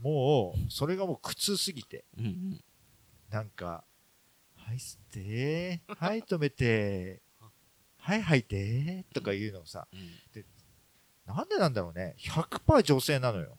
[0.00, 2.04] もう、それがもう苦痛すぎて、
[3.30, 3.84] なんか、
[4.70, 7.20] はい、吸って、 はい、止めて、
[7.98, 10.44] はい、吐いて、とかいうのをさ、うん
[11.26, 12.16] なんでなんだろうね。
[12.18, 13.56] 100%女性なのよ。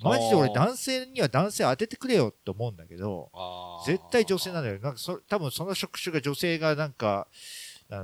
[0.00, 3.30] マジで俺男性には男性当ててくれよって思うんだけど、
[3.84, 4.78] 絶対女性なのよ。
[4.78, 7.28] なんかそ、多分その職種が女性がなんか、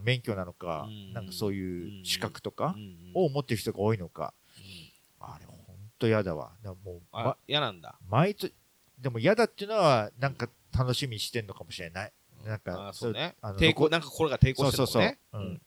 [0.03, 4.35] 免許なのか、うんなんかそういう資格とかうんうんを持ってる人が多いのか。
[4.59, 5.57] うんあれ、ほん
[5.99, 6.53] と嫌だわ。
[6.63, 7.99] だもう、あま、嫌なんだ。
[8.07, 8.53] 毎年、
[8.99, 12.13] でも嫌だっていうのは、なんか楽しみにしてんのかもしれない。
[12.45, 13.37] なんあかー、そうね。
[13.41, 15.19] あの抵抗、なんかこれが抵抗してるそうそうそうね。
[15.33, 15.63] うんうん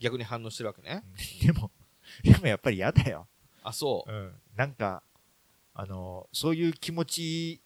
[0.00, 1.02] 逆に反応してるわけね。
[1.40, 1.70] でも、
[2.22, 3.28] でもやっぱり嫌だよ。
[3.62, 4.12] あ、そう。
[4.12, 4.34] うん。
[4.54, 5.02] なんか、
[5.72, 7.62] あの、そういう気持ち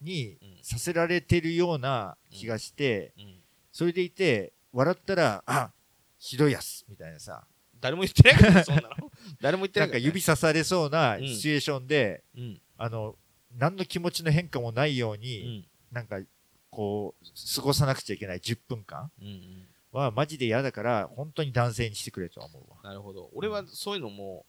[0.00, 5.72] にうんさせられてるような気がして、うんそれでいて、笑ったら、あ、
[6.18, 7.46] ひどいやつ、みたいなさ、
[7.80, 8.90] 誰も言ってないからね、 そんなの。
[9.40, 9.98] 誰も言ってなからね。
[9.98, 12.62] ないんか指さされそうなうんシチュエーションで、うん。
[12.76, 13.16] あの、
[13.52, 15.69] 何の気持ちの変化もないよううに、ん。
[15.90, 16.18] なんか、
[16.70, 17.24] こう、
[17.56, 19.10] 過ごさなくちゃいけない10分間。
[19.92, 22.76] はマジで嫌だから、本当に男性にしてくれとは思うわ。
[22.84, 23.28] なるほど。
[23.34, 24.46] 俺はそういうのも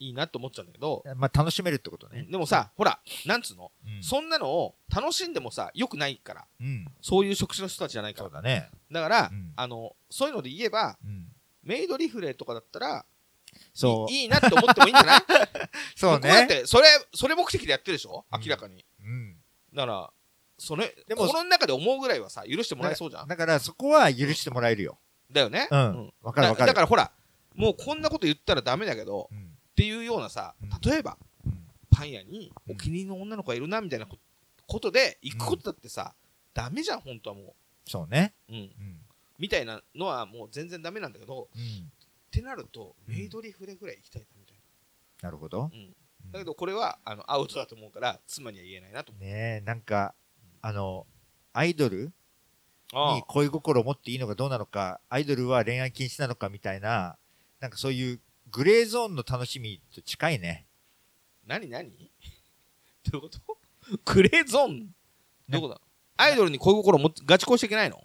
[0.00, 2.26] いいなと思っちゃうんだけど、まあ、楽しめるってことね。
[2.28, 3.70] でもさ、ほら、なんつうの？
[3.86, 6.46] うんそんなのを楽しんでもさ、良くないから。
[6.60, 6.86] うん。
[7.00, 8.30] そういう職種の人たちじゃないから。
[8.30, 8.68] そうだね。
[8.90, 11.26] だからうん、あの、そういうので言えば、うん。
[11.62, 13.04] メイドリフレとかだったら、
[13.74, 14.12] そう。
[14.12, 15.20] いいいなって思ってもいいんじゃない？
[15.94, 16.16] そうね。
[16.20, 18.24] 僕だって、それ、それ目的でやってるでしょ？
[18.32, 18.84] うん明らかに。
[19.00, 19.36] うん。
[19.74, 20.10] だから、
[20.58, 23.28] それ、でも心の中で思うぐらいはさ、許してもらえそうじゃん？
[23.28, 24.98] だから、そこは許してもらえるよ。
[25.30, 25.68] だよね。
[25.70, 27.12] うんわかるわかるだだからほら、
[27.54, 29.38] もうこんなこと言ったらダメだけど、うん。
[29.38, 29.40] っ
[29.76, 34.18] ていうようなさうん、例えば、うんパン屋にうんお気に入りの女の子がいるな、みたいなこ
[34.66, 36.14] ことで、行くことだってさ、
[36.54, 37.54] ダメじゃん、本当はも
[37.86, 38.34] そうね。
[38.48, 38.52] う。
[38.52, 38.58] うん。
[38.58, 39.00] うん。
[39.38, 41.60] みたいなのはもう全然ダメなんだけど、うん。
[41.60, 41.64] っ
[42.30, 44.56] てなると、うんメイドリフレぐらい行きたいな、みたい
[45.22, 45.62] なるほど。
[45.62, 45.70] な。
[45.72, 45.94] うん。
[46.32, 49.24] だけどこれは、あの、アウトだと思うから、妻には言えないなと思う。
[49.24, 50.14] ねえ、なんか、
[50.62, 51.06] あの、
[51.52, 52.12] アイドル
[52.92, 57.16] あに恋心を持っていいのかどうなのか、アイドルは恋愛禁止なのかみたいな、
[57.60, 60.66] なんかそういうグレーゾーンの楽しみと近いね。
[61.46, 61.90] 何何？
[63.10, 63.40] どういうこと？
[64.04, 64.94] グレーゾーン？
[65.48, 65.80] どこだ
[66.16, 68.02] アイドルに恋心持ってガチ恋しちゃいけないの？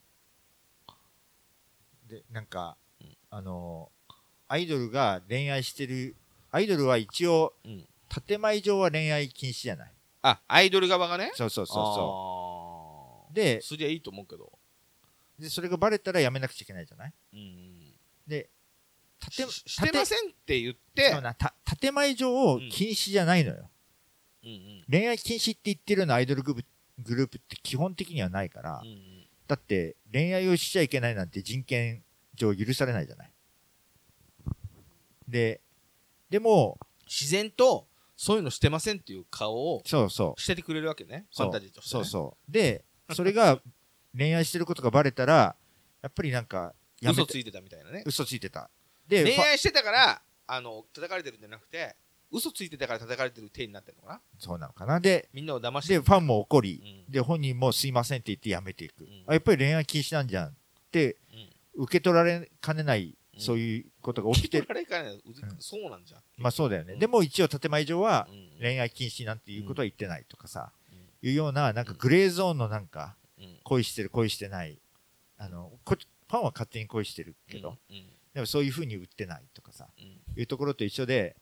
[2.07, 3.91] で、なんかうん、あの、
[4.47, 6.15] アイドルが恋愛してる、
[6.51, 7.87] アイドルは一応、うん。
[8.27, 9.93] 建前上は恋愛禁止じゃない。
[10.23, 11.31] あ、アイドル側がね？
[11.35, 11.95] そうそうそうそ。
[11.95, 14.51] そうですりゃいいと思うけど。
[15.37, 15.41] う。
[15.41, 17.13] で、それがバレたらやめなくちゃいけないじゃない？
[17.33, 17.93] うん。
[18.25, 18.49] で、
[19.19, 23.69] 建ししてませんって言ってそう、なた建前上禁止じゃないのよ。
[24.43, 26.69] うんうん恋愛禁止って言ってるようなアイドルグループ
[26.99, 32.01] グループって基本的にはないから、うんうんだって恋愛をしちゃいけないなんて人権
[32.33, 33.31] 上許されないじゃない？
[35.27, 35.61] で、
[36.29, 37.87] でも、自然と、
[38.23, 40.41] そういうのしてませんっていう顔をそうそう。
[40.41, 41.25] しててくれるわけね。
[41.35, 42.03] ファンタジーとして、ね。
[42.05, 42.51] そうそう。
[42.51, 43.59] で、それが
[44.17, 45.57] 恋愛してることがバレたら、
[46.01, 48.01] やっぱりなんか、やめて嘘ついてたみたいなね。
[48.05, 48.69] 嘘ついてた。
[49.09, 51.97] で、恋愛してたから、あの、叩かれてるんじゃなくて、
[52.31, 55.01] 嘘ついてたから叩かれてる体になってるのかなそうなのかな。
[55.01, 59.03] で、みんなを騙してで、ファンも怒り、うんで、本人もすいませんって言ってやめていく。
[59.03, 60.53] んあやっぱり恋愛禁止なんじゃんっ
[60.91, 61.17] て、
[61.75, 64.67] 受け取られかねない、うんそういうことが起きてる。
[65.59, 66.21] そうなんじゃん。
[66.37, 66.93] まあそうだよね。
[66.93, 66.99] うん。
[66.99, 68.59] でも一応建前上はうん。
[68.61, 71.29] 恋愛禁止なんていうことは言ってないとかさ、うん。
[71.29, 73.57] いうような、なんかグレーゾーンのなんか、うん。
[73.63, 74.79] 恋してる恋してない。
[75.37, 77.77] あの、こファンは勝手に恋してるけど、
[78.33, 80.39] でもそういう風に売ってないとかさ、うん。
[80.39, 81.35] いうところと一緒で、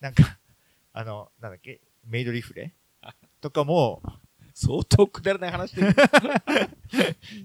[0.00, 0.38] なんか、
[0.92, 2.72] あの、なんだっけ、メイドリフレ？
[3.00, 4.02] あ とかも、
[4.54, 5.94] 相当くだらない話してる。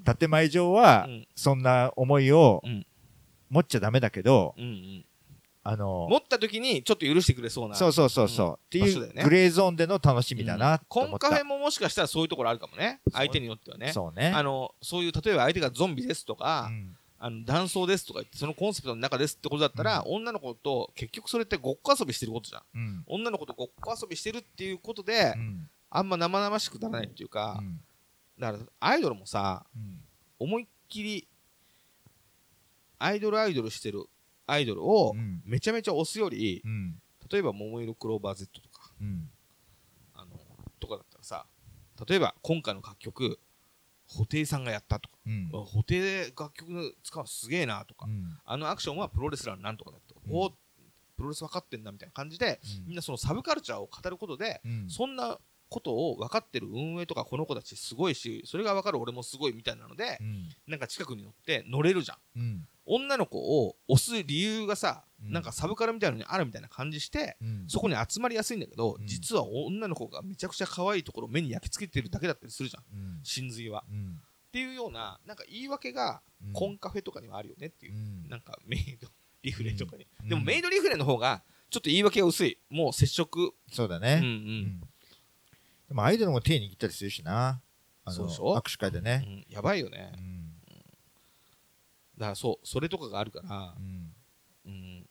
[0.19, 2.85] 建前上はうん、そんな思いをうん
[3.49, 5.05] 持っちゃダメだけど、うんうん
[5.61, 7.75] あの、持った時にちょっと許してくれそうな。
[7.75, 11.27] そうそうそうそう、うんっていうグレーゾーンでの楽しみだなとコ思った。
[11.27, 13.01] ンカフェももしかしたらそういうところあるかもね。
[13.11, 13.91] 相手によってはね。
[13.91, 14.31] そうね。
[14.33, 22.63] あの、そういう、例えば相手がゾンビですとか、うんあの、男装ですとか言って、そのコンセプトの中ですってことだったら、女の子と、結局それってごっこ遊びしてることじゃん。
[22.73, 27.79] うん女の子とごっこ遊びしてるっていうことで、うんあんま生々しくならないっていうか、うん
[28.39, 29.99] だから、アイドルもさ、うん
[30.39, 31.27] 思いっきり、
[32.99, 34.05] アイドルアイドルしてる
[34.45, 35.41] アイドルをうん。
[35.45, 37.01] めちゃめちゃ押すより、うん。
[37.31, 39.29] 例えば、桃色クローバー Z とか、うん。
[40.15, 40.31] あの、
[40.79, 41.45] とかだったらさ、
[42.07, 43.39] 例えば今回の楽曲、
[44.07, 45.49] 布袋さんがやったとか、うん。
[45.51, 46.01] 布袋
[46.37, 48.37] 楽曲使うのすげえなとか、うん。
[48.43, 50.35] あのアクションはプロレスラーのなんとかだって、うん。
[50.35, 50.49] お
[51.15, 54.89] プロレス分かってんだみたいな感じで、みんなそのサブカルチャーを語ることで、うん。
[54.89, 55.37] そんな
[55.69, 60.49] ことを分かってる運営とかこの子たちすごいしそれが分かる俺もすごいみたいなのでう、ん。
[60.65, 65.31] なんか近くに乗って乗れるじゃん女の子を押す理由がさ、うん。
[65.31, 67.65] なんかサブカルみたいなのにあるみたいな感じして、うん。
[67.67, 69.05] そこに集まりやすいんだけど、うん。
[69.05, 72.83] 実は女の子がめちゃくちゃ可愛いところを目に焼き付けてるだけだったりするじゃん。
[72.91, 73.19] うん。
[73.23, 73.83] 真髄は。
[73.89, 74.19] うん。
[74.47, 78.27] っていうようななんか言い訳がうんコンカフェとかにはあるよねっていう、うん。
[78.27, 79.07] なんかメイド
[79.43, 80.29] リフレとかに、うん。
[80.29, 83.39] でもメイドリフレの方がちょっと言い訳が薄いもう接触。
[83.39, 84.79] うんうそうだね、ん、
[85.87, 87.61] でもアイドルも手握ったりするしな。
[88.05, 89.53] あの握手会でうね、ん。
[89.53, 90.11] やばいよね。
[90.17, 90.48] うん
[92.19, 94.13] だからそうそれとかがあるからう、ん。
[94.65, 95.07] うん、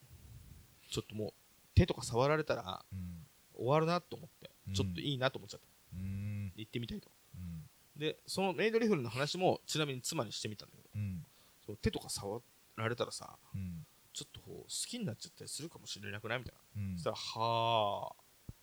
[0.89, 1.33] ちょっともう
[1.75, 3.25] 手とか触られたらうん。
[3.55, 4.73] 終わるなと思って、うん。
[4.73, 5.67] ちょっといいなと思っちゃった。
[5.97, 6.53] うん。
[6.55, 7.09] 行ってみたいと。
[7.35, 7.69] うん。
[7.99, 11.25] でそのメイドリフレの話もちなみに妻にしてみたんだけどうん。
[11.65, 12.41] そう手とか触
[12.77, 13.85] られたらさうん。
[14.13, 16.81] ちょっとこう好きになっちゃったりするかもしれなくないみたいな。
[16.89, 16.95] うん。
[16.95, 18.53] そしたら「はあ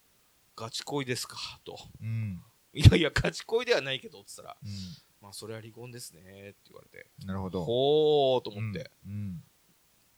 [0.55, 1.79] ガチ恋ですか」と。
[2.01, 2.43] うん
[2.73, 4.67] 「いやいやガチ恋ではないけど」っつったらう
[5.27, 7.11] 「まあそれは離婚ですね」って言われて。
[7.25, 7.65] んなるほど。
[7.65, 9.43] ほーと思って、うん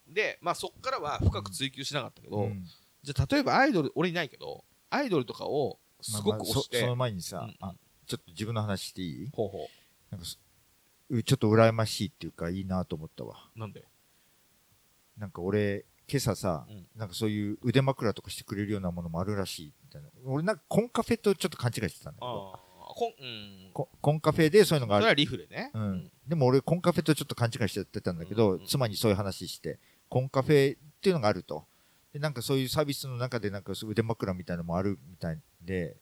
[0.07, 2.63] でまあそっからは深く追求しなかったけど、うん。
[3.01, 7.57] じゃあ例えばアイドル俺いないけどアイドルとかをすごくまあまあ推して、そその前にさ、うん。
[7.59, 7.73] あ
[8.05, 9.29] ちょっと自分の話していい？
[9.33, 9.67] ほうほ
[10.11, 13.49] なんかちょっと羨ましいっていうかいいなと思ったわ。
[13.55, 13.83] うなんで？
[15.17, 16.87] なんか俺今朝さ、うん。
[16.95, 20.09] なんかそういう腕枕とかしてくれるようなものもあるらしいみたいな。
[20.25, 22.53] 俺なんかコンカフェとちょっと勘違いしてたんだけど。
[22.55, 22.68] ああ
[22.99, 23.71] こんうん。
[23.71, 25.03] ココンカフェでそういうのがある。
[25.03, 25.71] それはリフレね。
[25.73, 29.79] うん、でも俺コンカフェとちょっと勘違いしちゃってたんだけど、うん妻にそういう話して
[30.09, 31.65] コンカフェっていうのがあると。
[32.11, 35.95] でなんかそういうサービスの中でなんかそういう腕枕みたいなのもあるみたいで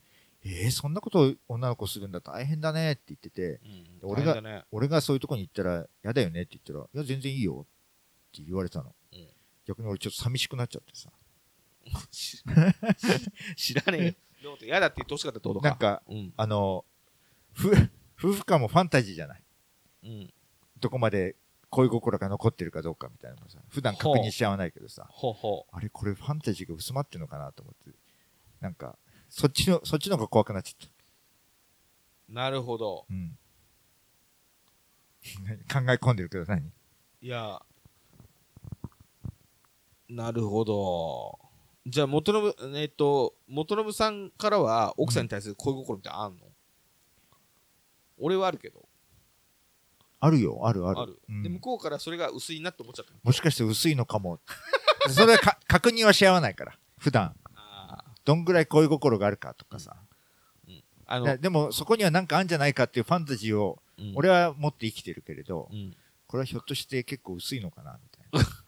[0.43, 3.59] えー、そんなことを女の子するんだ大変だねって言ってて
[4.01, 4.09] うん。
[4.09, 4.63] 俺が大変だね。
[4.71, 9.27] 俺がそういうとこに行ったら嫌だよねって言ったらいや全然いいよって言われたの、うん。
[9.67, 11.11] 逆に俺ちょっと寂しくなっちゃってさ。
[12.11, 12.43] 知
[13.55, 14.13] 知らねえよ
[14.55, 15.69] でも嫌だって言ってほしかったってことか。
[15.69, 16.33] なんかうん。
[16.37, 16.85] あの
[17.53, 17.71] ふ
[18.17, 19.43] 夫婦間もファンタジーじゃない。
[20.03, 20.33] うん。
[20.79, 21.35] どこまで
[21.69, 23.59] 恋心が残ってるかどうかみたいなのもさ。
[23.69, 25.07] 普段確認し合わないけどさ。
[25.09, 25.33] ほう。
[25.33, 27.97] ほあれこれファンタジーが薄まってるのかなと思って。
[28.61, 28.97] なんか
[29.29, 30.93] そっちのそっちの方が怖くなっちゃった。
[32.29, 33.05] うなるほど。
[33.09, 33.37] うん。
[35.43, 35.57] 何？
[35.85, 36.71] 考え込んでるけど何？
[37.21, 37.61] いや。
[40.09, 41.37] なるほど
[41.87, 46.39] じゃあ元信えっと元信さんからは奥さんに対する恋心ってあんの、
[48.19, 48.87] 俺はあるけど。
[50.19, 50.99] あるよあるある。
[50.99, 51.43] ある、うん。
[51.43, 53.19] で向こうからそれが薄いなって思っちゃったの。
[53.23, 54.39] もしかして薄いのかも。
[55.09, 57.35] それはか確認はし合わないから普段。
[57.55, 65.95] あどんぐらい恋心があるかとかさ、ーあのででもそこには何かあるんじゃないかっていうファンタジーをうん俺は持って生きてるけれど、うん。
[66.27, 68.49] これはひょっとして結構薄いのかなみたいな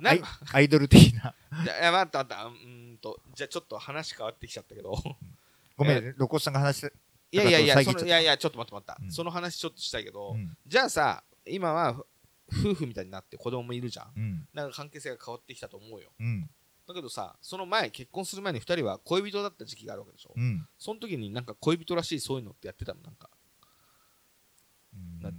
[0.00, 0.10] な。
[0.10, 0.22] アイ
[0.52, 1.34] アイドル的な。
[1.64, 4.96] いや待った待ったうーんとじゃあちょっと話変わってきちゃったけど。
[5.76, 6.92] ごめん露骨さんが話して
[7.32, 9.10] いやいやいやそのいやいやちょっと待って待った、うん。
[9.12, 10.56] その話ちょっとしたいけど、うん。
[10.66, 11.94] じゃあさ今は
[12.48, 14.12] ふ夫婦みたいになって子供もいるじゃん。
[14.16, 14.48] うん。
[14.52, 16.10] なんか関係性が変わってきたと思うよ。
[16.18, 16.50] うん。
[16.88, 20.66] だけどさその前結婚する前に2人は恋人だった時期があるわけでしょ、うん。
[20.76, 23.00] その時になんか恋人らしいそういうのってやってたの？
[23.02, 23.30] なんか、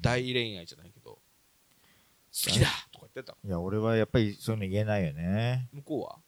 [0.02, 0.91] 大恋愛じゃない？
[2.34, 2.68] 好きだ。
[2.92, 3.36] とか言ってた。
[3.44, 5.68] のいや俺はやっぱりそういうの言えないよね。
[5.74, 6.20] 向こうは？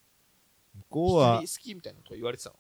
[0.76, 2.56] 向こうは好きみたいなこと言われてたの？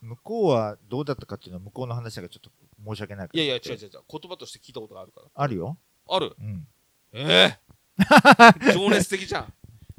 [0.00, 2.50] 向こうはどうだったかっていうのは向こうの話がちょっと
[2.84, 3.42] 申し訳ないから。
[3.42, 3.90] いやいや違う違う違う。
[4.08, 5.26] 言葉として聞いたことがあるから。
[5.34, 5.76] あるよ、
[6.08, 6.34] ある？
[6.38, 6.66] うん、
[7.12, 7.58] ええ
[8.72, 9.52] 情熱的じゃん。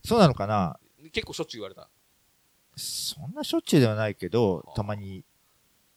[0.03, 0.79] そうなのかな？
[1.11, 1.89] 結構しょっちゅう言われた。
[2.75, 4.75] そんなしょっちゅうではないけどはあ。
[4.75, 5.23] たまに。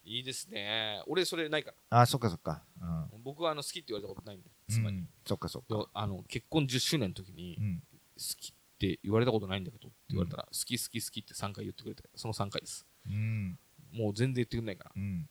[0.04, 1.00] いいですね。
[1.06, 2.64] 俺それないかあそっかそっか。
[2.80, 4.48] ら僕はあの好きって言われたことないんで。
[4.48, 7.82] うん、妻に、うん、そっかそっでかあの結婚10周年の時にうん。
[8.14, 12.86] 好きって言われたことないんだけどって言われたら、好き好き好きって3回言ってくれてその3回です。
[13.08, 13.58] うん。
[13.90, 14.92] もう全然言ってくれないから。
[14.94, 15.28] うん。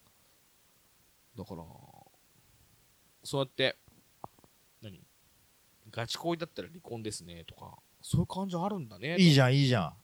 [1.38, 1.64] だから
[3.24, 3.78] そうやって
[4.82, 5.00] 何？
[5.92, 9.16] ガチ恋だったら離婚ですねとかそういう感じあるんだね。
[9.20, 9.94] いいじゃんいいじゃん。
[9.94, 9.96] 好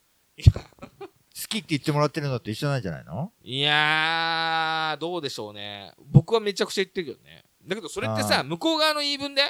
[1.48, 3.32] きって言ってもらってるのと一緒なんじゃないの？
[3.42, 5.92] いやーどうでしょうね。
[6.06, 9.42] 僕はめちゃくちゃ言ってるけどねだけどそれってあさ向こう側の言い分で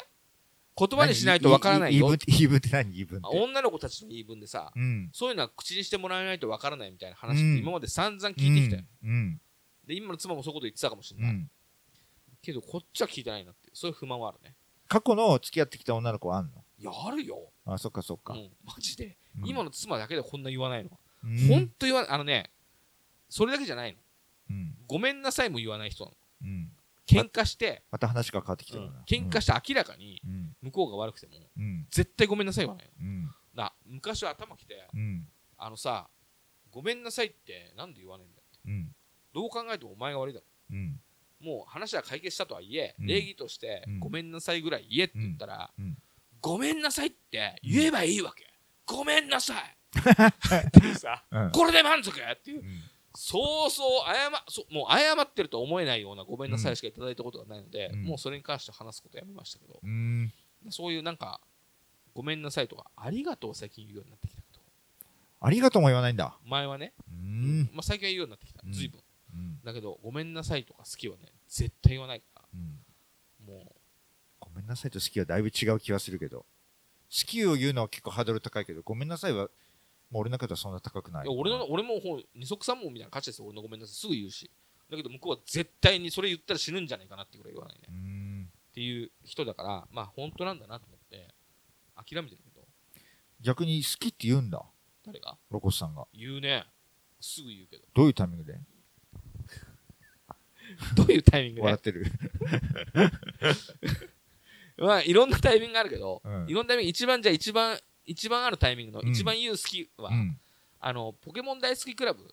[0.76, 3.26] 言葉にしないとわからないよ言い分って言い分って何言い分って？
[3.32, 5.10] 女の子たちの言い分でさうん。
[5.12, 7.56] そういうのは口にしてもらえないとわからないみたいな話っうん。
[7.56, 9.40] て今まで散々聞いてきたよ、うん。
[9.86, 11.50] で今の妻もそういうこと言ってたかもしれない、うん。
[12.42, 14.54] けどこっちは聞いてないなってそういう不満はあるね。
[14.88, 16.52] 過去の付き合ってきた女の子はあんの？
[16.78, 19.48] いやあるよ、あそっかそっか、うん、マジで、うん。
[19.48, 20.90] 今の妻だけでこんな言わないの、
[21.24, 21.48] うん。
[21.48, 22.50] ほんと言わないあのね
[23.28, 23.98] それだけじゃないの。
[24.50, 24.74] うん。
[24.86, 26.16] ごめんなさいも言わない人なの。
[26.42, 26.70] うん
[27.08, 29.02] 喧嘩して、また話が変わってきてうんるな。
[29.06, 30.56] 喧嘩して明らかにうん。
[30.62, 31.86] 向こうが悪くてもうん。
[31.90, 32.90] 絶対ごめんなさいはない。
[33.54, 35.26] な昔は頭きてうん。
[35.56, 36.08] あのさ
[36.70, 38.94] ごめんなさいってなんで言わないんだようん。
[39.32, 41.00] どう考えてもお前が悪いだろうん。
[41.40, 45.98] もう話は解決したとはいえ、うん礼儀としてうんごめんなさいぐらい言えって言ったら、うんうん
[46.40, 48.46] ごめんなさいって言えばいいわけ、
[48.86, 51.50] ごめんなさい ってさうん。
[51.50, 52.80] これで満足っていううん
[53.14, 60.32] そうそう謝そもう謝ってるとは思えないようなごめんなさいしかいただいたことがないので、うんもうそれに関して話すことやめましたけど、うん。
[60.70, 61.40] そういうなんか
[62.14, 64.60] ごめんなさいとかありがとうを最近言うようになってきたけど
[65.40, 66.36] ありがとうも言わないんだ。
[66.44, 67.70] 前はね、うん。
[67.72, 69.00] まあ、最近は言うようになってきたうん随分、
[69.34, 69.60] うん。
[69.64, 72.78] だけどごめんなさいとか好きはね絶対言わないかうん。
[73.46, 73.72] らもう
[74.40, 76.44] ごめんなさいと好きはだいぶ違う気はするけど。
[77.10, 79.48] 好きを言うのは結構ハードル高いけど、ごめんなさいは、
[80.10, 81.26] もう俺の中ではそんな高くない。
[81.26, 83.46] いや俺の俺もほう二足三本みたいな価値ですよ。
[83.46, 83.94] 俺のごめんなさい。
[83.94, 84.50] すぐ言うし。
[84.90, 88.48] だけど向こうは絶対にそれ言ったら死ぬんじゃないかなってぐらい言わないね。
[88.70, 91.34] っていう人だからまあ本当なんだなと思って
[91.94, 92.66] 諦めてるけど。
[93.40, 94.62] 逆に好きって言うんだ。
[95.06, 95.36] 誰が？
[95.50, 96.06] ロコスさんが。
[96.14, 96.64] 言うね。
[97.20, 97.84] すぐ言うけど。
[97.94, 98.58] どういうタイミングで？
[100.96, 101.62] どういうタイミングで？
[101.62, 102.06] 笑ってる。
[104.78, 106.46] まあいろんなタイミングがあるけど、うん。
[106.48, 107.78] いろんなタイミング一番じゃあ一番
[108.08, 110.38] 一番あるタイミングのうん一番言う好きは、うん。
[110.80, 112.26] あのポケモン大好きクラブっ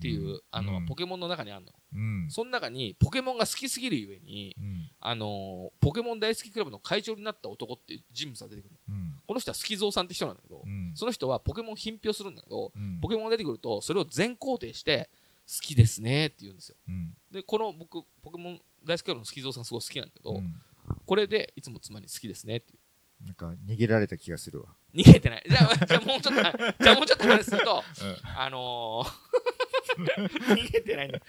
[0.00, 2.30] ていう、うんあの、うんポケモンの中にあるのうん。
[2.30, 4.90] その中にポケモンが好きすぎるゆえにうん。
[5.00, 9.14] あのポケモン大好きクラブの会長になった男っていう人物が出てくるのうん。
[9.26, 10.92] この人は好き蔵さんって人なんだけど、うん。
[10.94, 15.10] その人はポケモン品評するんだけどうんポケモンが出てくるとそれを全肯定して
[15.46, 17.14] 好きですねって言うんですようん。
[17.30, 20.54] でこの僕ポケモン大好きクラブの好き蔵さんすごい好きなんだけど、うん
[21.06, 22.78] これでいつも妻に好きですねっていう
[23.24, 24.68] なんか逃げられた気がするわ。
[24.94, 25.44] 逃げてない。
[25.48, 26.42] じゃあ、じゃあもうちょっと、
[26.82, 27.82] じゃあもうちょっと話すると、
[28.36, 31.20] あのー、逃げてないんだ。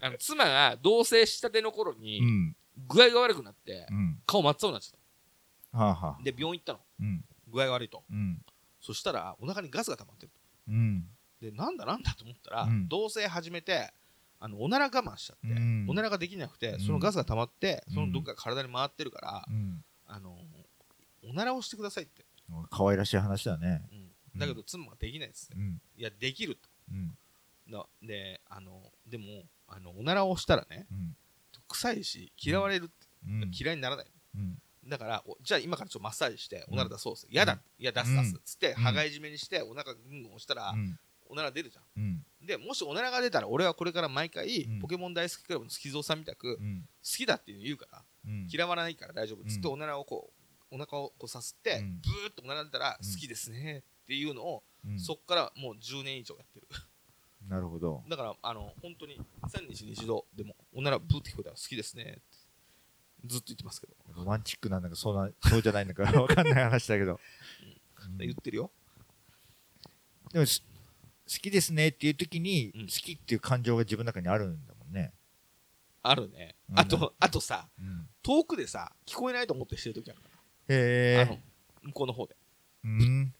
[0.00, 2.56] あの妻が同棲したての頃うに、ん。
[2.88, 4.20] 具合が悪くなってう、ん。
[4.26, 6.24] 顔真っ青になっちゃっはあはあた。。
[6.24, 6.80] で、病院行ったの。
[7.00, 7.24] うん。
[7.48, 8.02] 具合が悪いと。
[8.10, 8.42] うん。
[8.80, 10.32] そしたら、お腹にガスが溜まってる
[10.68, 11.06] うん。
[11.40, 11.46] と。
[11.46, 13.92] で、なんだなんだと思ったら、うん同棲始めて、
[14.40, 19.84] あの、おなら我慢しちゃって、うんおならができなくて、うんそのガスが溜まって、うんそのどっか体に回ってるから、うん。
[20.06, 20.53] あのー、
[21.28, 22.24] おならをしてくださいって。
[22.70, 23.82] 可愛らしい話だね。
[23.92, 24.04] うん
[24.36, 25.56] だけど、妻ができないですね。
[25.58, 25.80] うん。
[25.96, 26.68] いや、できると。
[26.90, 27.16] うん。
[27.68, 31.16] なであのでもあのおならをしたらねうん。
[31.68, 32.92] 臭いし嫌われるって、
[33.26, 33.50] うん。
[33.56, 34.58] 嫌いにならないうん。
[34.86, 40.98] だからおじゃあ今からちょっとマッサージしておなら出そうっす嫌だ、いや出す出す、うんつってうん羽交い締めにしてお腹ぐんぐん押したら、うん。
[41.26, 42.02] おなら出るじゃうん。
[42.04, 46.84] んでもしおならが出たら俺はこれから毎回、うんポケモン大好きクラブの好き蔵さんみたく、好うん。
[47.02, 48.48] きだっていうの言うからうん。
[48.52, 50.33] 嫌わないから大丈夫っつって、うんおならをこう
[50.70, 52.00] お腹をこうさすって、うん。
[52.00, 53.10] ブーっとおなら出たら、うん。
[53.10, 55.00] 好きですねっていうのを、うん。
[55.00, 56.68] そっからもう10年以上やってる。
[57.48, 58.02] なるほど。
[58.08, 62.20] だから、あの、本当に、3日に一度でも、おならブーって聞こえたら好きですねって、
[63.26, 67.20] ずっと言ってますけど、ロマンチックなんだか、そうな、そうじゃないのか わかんない話だけど。
[68.06, 68.18] うん。
[68.18, 68.70] 言ってるよ。
[70.32, 72.80] でもす好きですねっていう時に、うん。
[72.82, 75.12] 好きっていう感情が自分の中にあるんだもんね。
[76.02, 76.54] あるね。
[76.68, 76.78] うん。
[76.78, 80.33] あと、あとさ、うん、遠くでさ、聞こえないと思ってしてる時あるから、
[80.68, 81.42] へえ
[81.82, 82.36] 向こうの方で、
[82.84, 83.34] うん。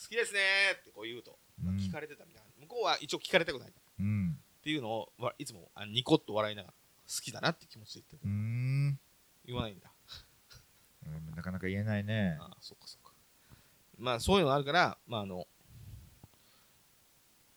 [0.00, 0.40] 好きですね
[0.80, 2.48] ってこう言うと、うん聞かれてたみたいな。
[2.60, 4.38] 向こうは一応聞かれたくないっうん。
[4.62, 6.74] ていうのを、わいつもあニコッと笑いながら、
[7.08, 8.34] 好きだなって気持ちで言ってうる。
[8.34, 8.98] ん。
[9.46, 9.90] 言わないんだ。
[11.06, 12.36] うんなかなか言えないね。
[12.40, 13.12] ああ、そっかそっか。
[13.98, 15.46] まあ、そういうのがあるから、まあ、あの、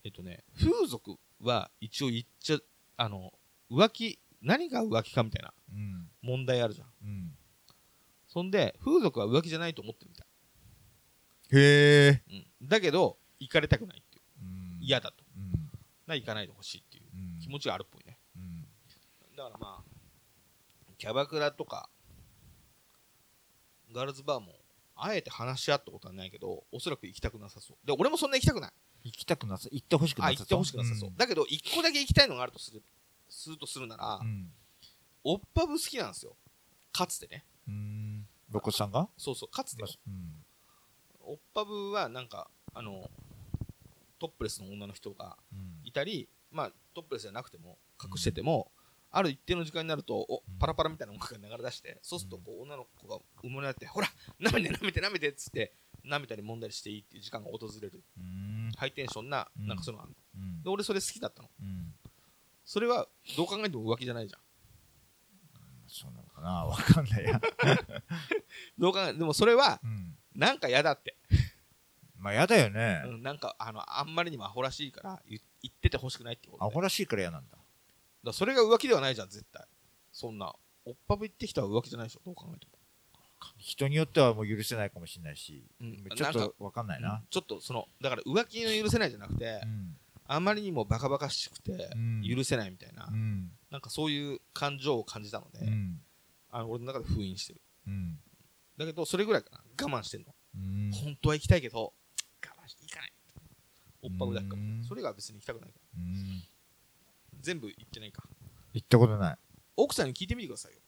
[0.04, 2.60] えっとね、風俗は一応言っちゃ、
[2.98, 3.34] あの、
[3.70, 6.10] 浮気、何が浮気かみたいなうん。
[6.22, 6.88] 問題あるじゃん。
[7.04, 7.38] うん。
[8.30, 10.26] そんで、風俗は浮気じゃないと思ってるみた
[11.52, 12.24] へえ。
[12.28, 12.38] い。
[12.62, 14.24] うん、だけど、行かれたくないっていう。
[14.44, 15.24] うん嫌だと。
[15.36, 15.70] うん。
[16.08, 17.40] な行かないでほしいっていううん。
[17.40, 18.18] 気持ちがあるっぽいね。
[18.36, 18.62] うん。
[19.36, 21.90] だからまあ、キャバクラとか、
[23.94, 24.54] ガールズバーも、
[24.96, 27.78] あえて話し合ったことはないけど、おそらく行きたくなさそう。
[27.88, 28.72] で、俺もそんな行きたくない。
[29.04, 31.12] 行きたくなさ、行ってほしくなあ、さ行ってほしくなさそう。
[31.16, 32.84] だけど、一個だけ行きたいのがあるとする、
[33.30, 34.52] するとするなら、うん。
[35.24, 36.36] オッパブ好きなんですよ。
[36.92, 37.46] かつてね。
[37.68, 38.19] うん。
[38.52, 39.08] ロコさんが？
[39.18, 39.88] そうそう、かつてよ。
[40.08, 40.46] うん。
[41.22, 43.10] オッパブはなんか、あの、
[44.20, 48.72] トップレスの女の人がうんいたり、まあ、トップレスじゃなくても、隠してても、
[49.12, 54.08] ある一定の時間になると、おうんパラパラみたいな音楽が流れ出して、そうするとこう女の子が生まれて、ほら、
[54.40, 55.74] 舐めて舐めて舐めてっつって、
[56.06, 58.72] 舐めたり揉んだりしていいっていう時間が訪れる、うん。
[58.78, 60.08] ハイテンションな、うんなんかそういうの
[60.64, 61.50] で、俺それ好きだったの。
[61.62, 61.94] うん。
[62.66, 64.42] それは、どう考えても浮気じゃないじゃん。
[65.88, 67.42] そうなのかな わかんないや。
[68.78, 70.18] どう考えでもそれは、うん。
[70.36, 71.18] なんか嫌だって。
[72.18, 73.04] まあ、やだよね。
[73.06, 76.70] うん、なんか、あの、あんまりにもアホらしいから言言っててほしくないってこと、ね。
[76.70, 77.58] アホらしいから嫌なんだ。
[78.24, 79.66] だそれが浮気ではないじゃん、絶対。
[80.12, 80.54] そんな
[80.86, 82.80] おっぱぶ行ってきたら浮気じゃないでしょどう考えても
[83.58, 87.24] 人によってはもう許せないかもしれないし、うんちょっとわかんないな。
[87.30, 89.98] ちょっとそのだから浮気の許せないじゃなくて、うん
[90.32, 96.02] あまりにもバカバカしくてうん許せないみたいな、うんなんかそういう感情を感じたので、うん
[96.52, 97.62] あの俺の中で封印してる。
[97.88, 98.20] うん。
[98.78, 99.62] だけどそれぐらいかな。
[99.82, 100.92] 我慢してんの、うん。
[100.92, 103.14] 本当は行きたいけど我慢して行かない。
[104.02, 104.84] おっぱぶだけかうん。
[104.88, 106.02] それが別に行きたくないから。
[106.02, 106.44] うん。
[107.42, 108.24] 全部行ってないか。
[108.74, 109.38] 行ったことない。
[109.76, 110.80] 奥さんに聞いてみてくださいよ。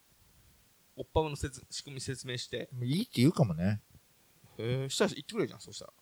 [0.95, 2.69] おっぱぶの説仕組み説明して。
[2.81, 3.81] いいって言うかもね。
[4.57, 5.93] へえしたら言ってくれるじゃんそしたら。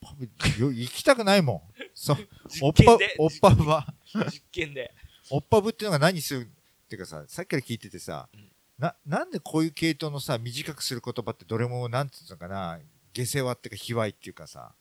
[0.00, 0.24] パブ
[0.58, 1.60] よ行きたくないもん。
[1.94, 2.16] そう。
[2.62, 3.94] お実っぱおっぱぶは、
[4.32, 4.94] 実験で。
[5.30, 6.50] おっぱぶっていうのが何する
[6.90, 12.80] っていうかさ、さっきから聞いててさ、うんな、なんでこういう系統のさ、短くする言葉ってどれも、なんていうのかな、
[13.12, 14.74] 下世話っていうか、卑猥っていうかさ、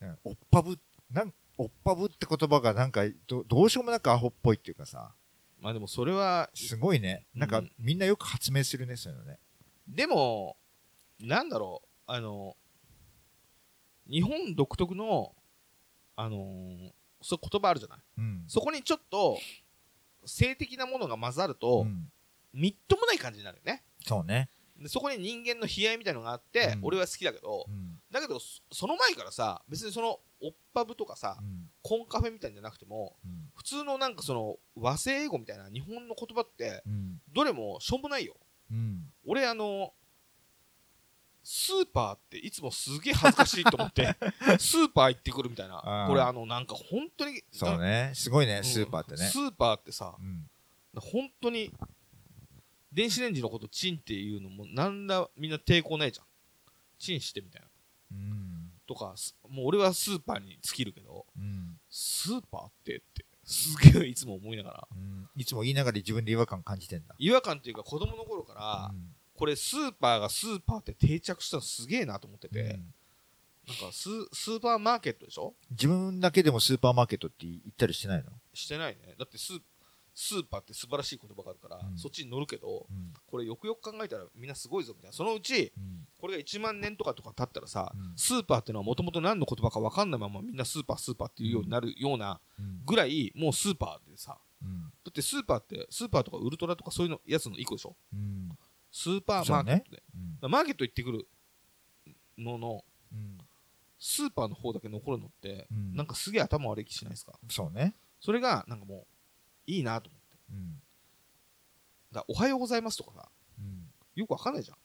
[0.00, 0.78] うんおっぱぶ、
[1.10, 5.14] なん、おっぱぶって言葉がなんかど、どうしようもなくアホっぽいっていうかさ、
[5.60, 7.24] まあでもそれはすごいね。
[7.34, 9.38] なんかうん、みんなよく発明するね、そういうのね。
[9.88, 10.56] でも
[11.20, 12.56] なんだろうあの
[14.10, 15.32] 日本独特の
[16.16, 16.92] あのー
[17.24, 17.98] そう言葉あるじゃない？
[18.18, 18.44] うん。
[18.48, 19.38] そこにちょっと
[20.24, 22.08] 性的なものが混ざると、うん
[22.54, 24.50] みっともない感じになるよねそうね。
[24.76, 27.98] でそこに人間の悲哀みたいのがあって、うん俺は好きだけどうん。
[28.10, 31.70] だけどそその前からさ別にそのおっぱぶとかさ、うん。
[31.82, 33.48] コンカフェみたいんじゃなくてもうん。
[33.54, 37.22] 普通のなんかその和製英語みたいな日本の言葉ってうん。
[37.32, 38.34] どれもしょうもないよ
[38.70, 39.04] うん。
[39.24, 39.94] 俺あの
[41.44, 44.16] スーパーっていつもすげえ恥ずかしいと思って
[44.58, 48.12] スーパー行ってくるみたいなこれあのなんか本当にそうね。
[48.14, 49.38] すごいね、うんスーパーってねス。
[49.38, 50.48] ーパーってさうん。
[50.94, 51.72] 本当に
[52.92, 56.26] 電子レンジのことチンっていうのもなんだみんな抵抗ないじゃん
[56.98, 57.68] チンしてみたいな
[58.12, 58.72] うん。
[58.86, 61.80] とかすもう俺はスーパーに尽きるけどうん。
[61.90, 67.14] スーパーってってすげえいつも思いながらうんいつも言いながら自分で違和感感じてんだ。
[67.18, 72.66] 違和感っていうか子供の頃から、うんこれスーパーがスーパーって定着したのすげえなと思ってて、うん
[73.66, 75.54] なんかススーパーマーケットでしょ？
[75.70, 78.30] 自分だけでもスーパーマーケットって言ったりしてないの？
[78.54, 79.60] してないねだってスー
[80.14, 83.12] スーパーって素晴らしい言葉があるから、うんそっちに乗るけどうん。
[83.26, 86.06] これよくよく考えたらみんなすごいぞみたいなそのうちうん。
[86.20, 92.82] これが1万年とかとか経ったらさ、うんスーパーっていうのはもともと何の言葉か分かんないままみんなスーパースーパーっていうようになるようなうん。
[92.86, 94.82] ぐらいもうスーパーでさうん。
[95.04, 97.94] だってスーパーってスーパーとかウルトラとかそういうのやつの一個でしょ？
[98.12, 98.48] うん。
[98.92, 100.02] スーパーマーケットで、
[100.42, 100.50] うん。
[100.50, 101.26] マーケット行ってくる
[102.38, 103.38] ののうん。
[103.98, 107.32] スーパーの方だけ残るのって、うんなんかすげえ頭悪い気しないですか？
[107.48, 107.94] そうね。
[108.20, 109.06] それがなんかもう
[109.66, 110.82] いいなと思ってうん。
[112.12, 113.28] だおはようございますとかさ
[113.58, 113.86] うん。
[114.14, 114.76] よくわかんないじゃん、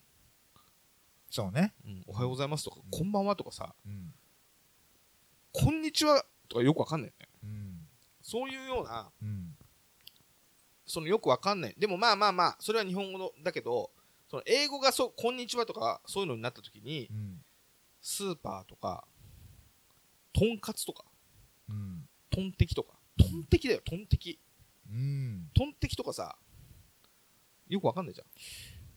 [1.29, 1.73] そうね。
[1.85, 4.13] うん、おはようございますとか、うんこんばんはとかさうん。
[5.51, 7.87] こんにちはとかよくわかんないよねうん。
[8.21, 9.55] そういうようなうん。
[10.85, 13.89] そのよくわかんないでもまあまあまあそれは日本語のだけど
[14.29, 17.41] その英語がそうこんにちはとかそういうのになった時にうん。
[18.01, 19.05] スーパーとか
[20.33, 21.03] とんかつとか
[21.69, 22.07] うん。
[22.29, 24.39] トンテキとかトンテキだよトンテキ
[24.89, 25.49] うん。
[25.55, 26.35] トンテキとかさ
[27.67, 28.27] よくわかんないじゃん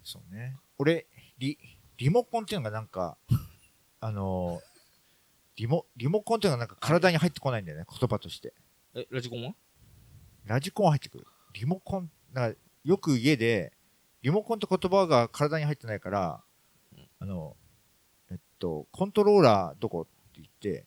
[0.03, 0.57] そうね。
[0.79, 1.07] 俺、
[1.39, 1.59] リ、
[1.99, 3.19] リモコンっていうのがなんか、
[4.01, 4.71] あのー
[5.57, 8.55] リモ、リモコンっていうのがなんか体に入ってこないんだよね、言葉として。
[8.95, 9.55] えラジコンは？
[10.45, 11.27] ラジコンは入ってくる。
[11.53, 13.73] リモコン、なんかよく家で、
[14.23, 16.41] リモコンって言葉が体に入ってないから、
[16.97, 17.57] うんあの、
[18.31, 20.87] えっと、コントローラーどこって言って、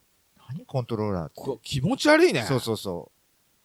[0.50, 1.60] 何コントローラーって。
[1.64, 3.12] 気持ち悪いねそうそうそ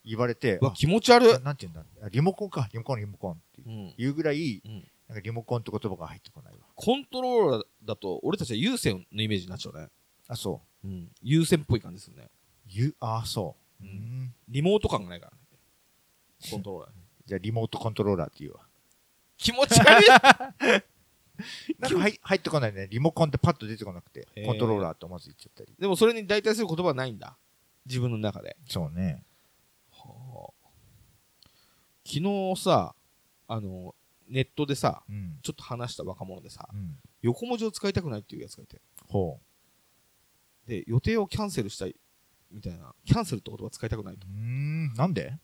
[0.05, 0.09] う。
[0.09, 2.07] 言われて、うわ気持ち悪いあななんて言うんだ？
[2.07, 6.59] あリモコンか、リモコン、リモコンってうんいうぐらい、うんなんかリモコンって言葉が入ってこないわ。
[6.75, 9.89] コントローラーだと俺たちは有線のイメージになっちゃうね、
[10.29, 10.87] あ、そう。
[10.87, 12.29] うん、有線っぽい感じするね
[12.67, 13.85] ゆ、あ、そう。
[13.85, 14.35] ううんん。
[14.49, 15.39] リモート感がないからね
[16.51, 16.91] コントローラー
[17.25, 18.61] じゃあリモートコントローラーっていうわ。
[19.39, 20.09] 気持ち悪い
[21.79, 22.89] なんか入入ってこないね。
[22.91, 25.73] リモコンってパッと出てこなくてコントローラーとまず言っちゃったり。
[25.79, 27.39] でもそれに代替する言葉はないんだ
[27.87, 29.25] 自分の中で、そうね。
[29.91, 31.49] はあ、
[32.05, 32.95] 昨日さ
[33.47, 33.95] あの
[34.27, 35.39] ネットでさうん。
[35.43, 36.99] ちょっと話した若者でさうん。
[37.23, 39.41] 横文字を使いたくないっていうやつがいてほ
[40.67, 41.95] で予定をキャンセルしたい
[42.51, 44.31] みたいなキャンセルって言葉使いたくないとう。
[44.31, 44.93] ん。
[44.95, 45.39] なんで？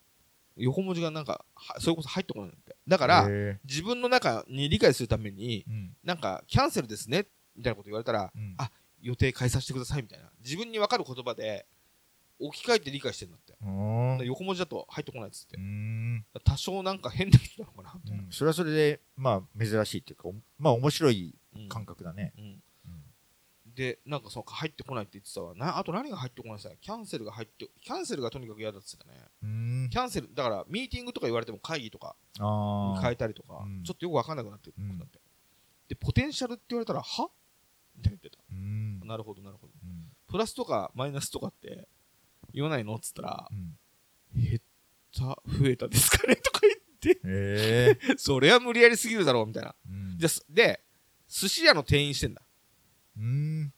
[0.56, 5.96] 横文字がなんかはそれこそ入ってこないんだからへ自分の中に理解するためにーうん。
[6.04, 7.26] なんかキャンセルですね
[7.56, 8.54] みたいなこと言われたらうん。
[8.58, 8.70] あ
[9.00, 10.30] 予定変えさせてくださいみたいな。
[10.42, 11.66] 自分に分かる言葉で
[12.40, 13.54] 置き換えて理解してんだって。
[14.24, 15.58] 横文字だと入ってこないっつって。
[16.44, 18.00] 多少なんか変な人なのかな。
[18.30, 22.32] それはそれで、まあ、珍しいっていうか、おまあ、面白いうん感覚だね。
[22.38, 22.62] うん
[23.74, 25.54] でなんかその入ってこないって言ってたわ。
[25.54, 29.88] なあと何が入ってこないさキャンセルが入ってキャンセルがとにかく嫌だって言ってたね。
[29.90, 33.82] キャンセルだからミーティングとか言われても会議とかに変えたりとかうん。
[33.82, 35.18] ちょっとよく分かんなくなってんるんだって
[35.88, 37.28] でポテンシャルって言われたらは？
[37.96, 39.06] みたいな言ってた。
[39.06, 39.72] なるほどなるほど。
[39.82, 40.06] うん。
[40.28, 41.88] プラスとかマイナスとかって
[42.52, 43.76] 言わないのっつったらうん。
[44.40, 44.60] 減っ
[45.12, 47.10] た増えたですかねとか言って。
[47.10, 49.74] へえ それは無理やりすぎるだろうみたいな。
[49.88, 50.18] うん。
[50.18, 50.80] じゃで
[51.28, 52.42] 寿司屋の店員してんだ
[53.16, 53.72] うーん。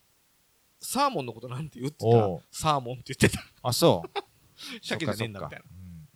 [0.80, 2.06] サーモンのことなんて言ってた。
[2.06, 2.42] おう。
[2.50, 3.44] サーモンって言ってた。
[3.62, 4.10] あそう。
[4.82, 5.64] 鮭じゃねえんだみたいな。
[5.70, 6.08] うん。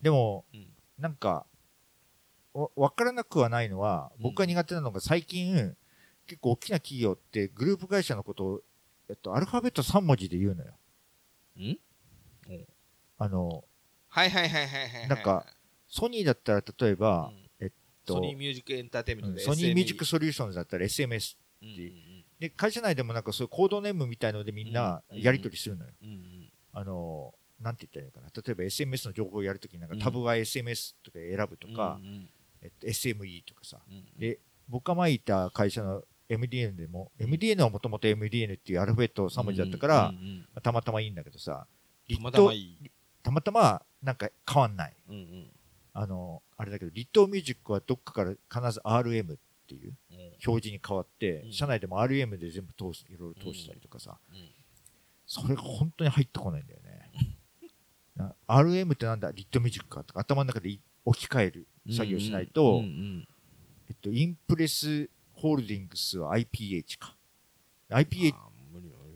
[0.00, 0.74] でも、うん。
[0.98, 1.46] なんか
[2.54, 4.22] わ分からなくはないのはうん。
[4.22, 5.76] 僕が苦手なのが最近、
[6.26, 8.62] 結構大きな企業ってグループ会社のことを、
[9.08, 10.78] えっと、アルファベット3文字で言うのよ。
[11.56, 11.78] ん？
[13.18, 13.64] あの
[14.08, 15.08] はいはいはいはいはいはい。
[15.08, 15.46] なんか
[15.86, 17.50] ソニーだったら例えば、うん。
[17.60, 17.70] えっ
[18.04, 21.74] とソニーミュージックエンターテインメントでうんソニーミュージックソリューションズだったら SMS うんうん
[22.38, 25.90] で会社内でもなんかそういうコードネームみたいのでみんなうんやり取りするのよ、
[26.72, 28.42] あのなんて言ったらいいのかな。
[28.42, 30.00] 例えば SMS の情報をやるときになんかうん。
[30.00, 31.98] タブは SMS とか選ぶとか、
[32.62, 33.78] えっと、SME とかさ。
[33.88, 40.12] うんで僕が前いた会社の MDN でも MDN はもともと MDN っていうアルファベット3文字だったから、
[40.62, 41.66] たまたまいいんだけどさ
[42.10, 42.90] うんたまたまいい。
[43.22, 44.96] たまたまなんか変わんない。
[45.94, 49.38] あのあれだけどリットーミュージックはどっかから必ず RM って
[49.74, 50.16] いううん。
[50.46, 51.52] 表示に変わって、うん。
[51.52, 54.48] 社内でも RM で全部通すいろいろ通したりとかさ、うん。
[55.26, 57.12] それが本当に入ってこないんだよね。
[58.16, 59.30] な RM ってなんだ？
[59.32, 62.82] リットミュージックかとか頭の中でい置き換える作業しないと、
[63.88, 67.16] えっと、インプレスホールディングスは IPH か。
[67.90, 68.34] IPH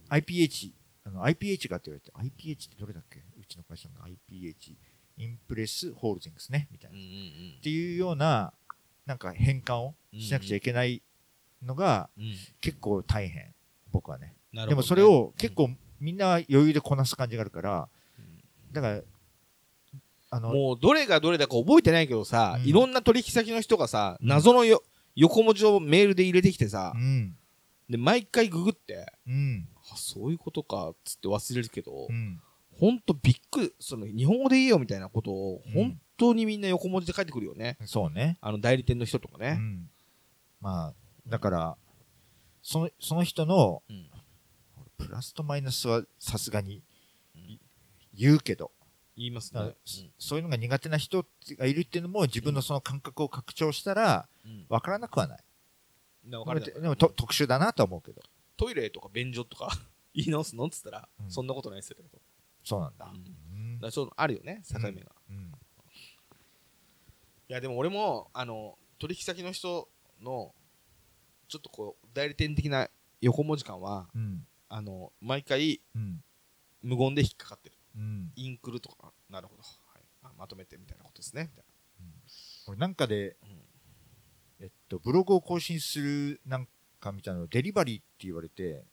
[0.08, 0.72] IPH、
[1.04, 3.22] あの IPH がって言われて、IPH ってどれだっけ？
[3.40, 4.76] うちの会社の IPH、
[5.16, 6.96] インプレスホールディングスね、みたいな。
[6.98, 8.52] っていうような、
[9.06, 11.02] なんか変換をしなくちゃいけない
[11.62, 12.08] のが
[12.60, 13.54] 結構大変、
[13.90, 14.34] 僕はね。
[14.52, 17.88] でもそれを結構みんな余裕でこなす感じがあるから、
[18.72, 19.00] だから、
[20.30, 22.66] あの、もうどれがどれだか覚えてないけどさ、うん。
[22.66, 24.28] いろんな取引先の人がさ、うん。
[24.28, 24.82] 謎のよ
[25.14, 27.36] 横文字をメールで入れてきてさう、ん、
[27.88, 32.40] で毎回ググってうん、あそういうことかっつって忘れるけど、うん、
[32.78, 35.72] ほんとびっくりその日本語でいいよみたいなことをうん。
[35.72, 38.38] 本当にみんな横文字で書いてくるよね、そうね。
[38.40, 39.90] あの代理店の人とかね、うん。
[40.60, 40.94] まあ、
[41.26, 41.76] だから、
[42.62, 44.10] その、その人の、うん。
[44.98, 46.80] プラスとマイナスはさすがに
[47.34, 47.60] うん。
[48.14, 48.70] 言うけど、
[49.16, 49.76] 言いますだからね、
[50.18, 51.26] そういうのが苦手な人
[51.58, 54.66] がいるっていうのも自分のその感覚を拡張したらうん。
[54.68, 55.38] 分からなくはない。
[56.24, 58.22] でもと特殊だなとは思うけど。
[58.56, 59.70] トイレとか便所とか
[60.14, 60.66] 言い直すの？
[60.66, 61.30] っつったら、うん。
[61.30, 62.16] そんなことないっすよ、だか
[62.64, 63.12] そうなんだ。
[63.12, 63.78] うん。
[63.80, 65.52] らちょっとあるよね境目が、いうん。
[67.48, 69.88] やでも俺もあの取引先の人
[70.22, 70.54] の
[71.48, 72.88] ちょっとこう代理店的な
[73.20, 74.46] 横文字感はうん。
[74.68, 76.22] あの毎回うん。
[76.82, 77.76] 無言で引っかかってる。
[77.96, 78.32] うん。
[78.34, 81.50] インクルとかなるほど、はい、あまとめてみたいなことですね。
[81.50, 81.64] みたい
[82.66, 84.64] 俺なんかで、な、うん。
[84.64, 86.68] えっと、ブログを更新するなん
[87.00, 88.84] かみたいなのデリバリーって言われて、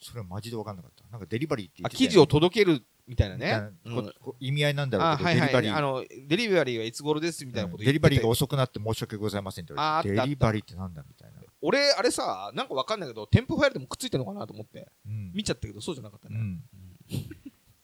[0.00, 1.04] それはマジで分かんなかった。
[1.10, 3.50] なんかデリバリーって言って記事を届けるみたいなね。
[3.50, 4.12] な、うん。
[4.38, 5.50] 意味合いなんだろうけど、あはいはい。
[5.50, 11.26] デリバリーあのデリバリーはいつ頃ですみたいなことうんデリバリーがが遅くなって申し訳ございませんって言われて、ああったデリバリーってなんだみた。
[11.26, 11.40] いな。
[11.60, 14.86] 俺あれさなんかわかんないけど添付ファイルでもくっついてるのかなと思って。
[15.08, 15.32] うん。
[15.34, 16.38] 見ちゃったけどそうじゃなかったね、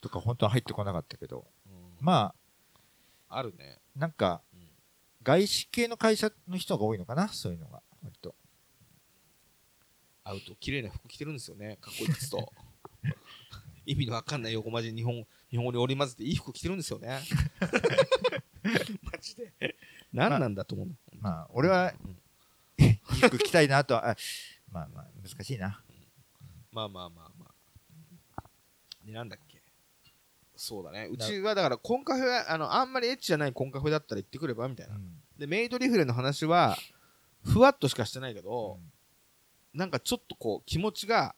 [0.00, 1.72] とか本当は入ってこなかったけど、うん。
[2.00, 2.32] ま
[3.28, 3.80] あるね。
[3.96, 4.60] あ、なんかうん、
[5.24, 7.82] 外資系の会社の人が多いのかな、そういうのが。
[8.04, 8.36] 割と。
[10.26, 11.78] 会うと綺麗な服着てるんですよね。
[11.80, 12.52] かっこいい靴と
[13.86, 17.20] 意味のわかんない横文字日本日本語に織り交ぜていい服着てるんですよね。
[19.02, 19.76] マジで。
[20.12, 21.92] 何なんだと思うの、まあ、俺は
[22.78, 24.16] うん、いい服着たいなとは、あ
[24.70, 25.80] まあまあ、難しいな。
[26.72, 27.46] まあまあまあま
[28.36, 28.42] あ。
[29.04, 29.62] でなんだっけ？
[30.56, 31.08] そうだね。
[31.10, 34.66] うちはだからコンカフェはあのあんまりエッチじゃないコンカフェだったら行ってくれば？
[34.68, 35.22] みたいな、うん。
[35.38, 36.76] でメイドリフレの話は
[37.44, 38.78] ふわっとしかしてないけど、
[39.74, 41.34] なんかちょっとこう気持ちが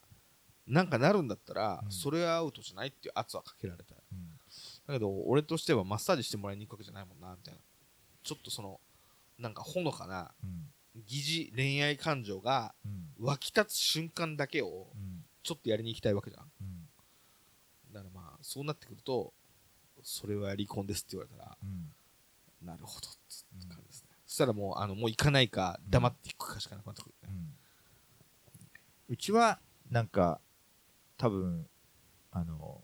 [0.68, 1.90] なんかなるんだったら、うん。
[1.90, 4.28] それはアウトじゃないっていう圧はかけられたうん。
[4.86, 7.60] だけど俺としてはマッサージしてもらいに行くわけじゃないもんなみたいな。
[8.22, 8.80] ちょっとその
[9.38, 10.72] なんかほのかなうん。
[11.06, 13.24] 疑似恋愛感情がうん。
[13.26, 15.24] 湧き立つ瞬間だけをうん。
[15.42, 16.50] ちょっとやりに行きたいわけじゃん。
[16.60, 16.88] うん。
[17.92, 19.32] だからまあそうなってくると
[20.02, 21.92] それは離婚ですって言われたらうん。
[22.66, 27.34] なるほどって感じですね、そしたらもうあのもう行かないか黙っていくかしかなくなってくるね、
[29.08, 30.40] うちはなんか
[31.18, 31.66] 多分
[32.32, 32.80] あの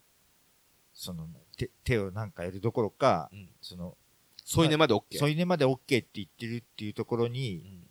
[0.93, 1.27] その
[1.57, 3.49] 手手をなんかやるどころかうん。
[3.63, 3.97] その
[4.45, 7.87] 添い寝まで OK 添い寝まで OK って言ってるっていうところにうん。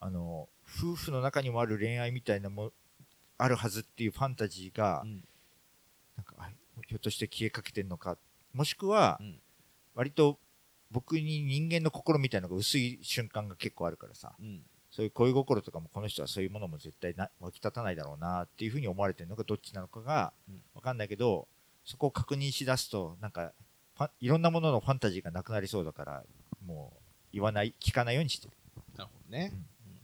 [0.00, 2.72] あの夫婦の中にもある恋愛みたいなも
[3.36, 5.24] あるはずっていうファンタジーが、うん。
[6.16, 6.50] なんかあ
[6.86, 8.16] ひょっとして消えかけてんのか
[8.52, 9.40] もしくは、うん。
[9.94, 10.38] 割と
[10.90, 14.34] 僕に人間の心みたいなのが薄い瞬間が結構あるからさ。
[14.38, 20.60] うんそういう恋心とかもこの人はそういうものも絶対な湧き立たないだろうなっていうふうに思われてるのがどっちなのかがうん。
[20.74, 21.46] 分かんないけど
[21.84, 23.52] そこを確認しだすとなんか
[24.20, 26.22] いろんなもののファンタジーがなくなりそうだから
[26.64, 27.00] もう
[27.32, 28.54] 言わない聞かないようにしてる。
[28.96, 29.58] なるほどね、うん。
[29.58, 30.00] うん。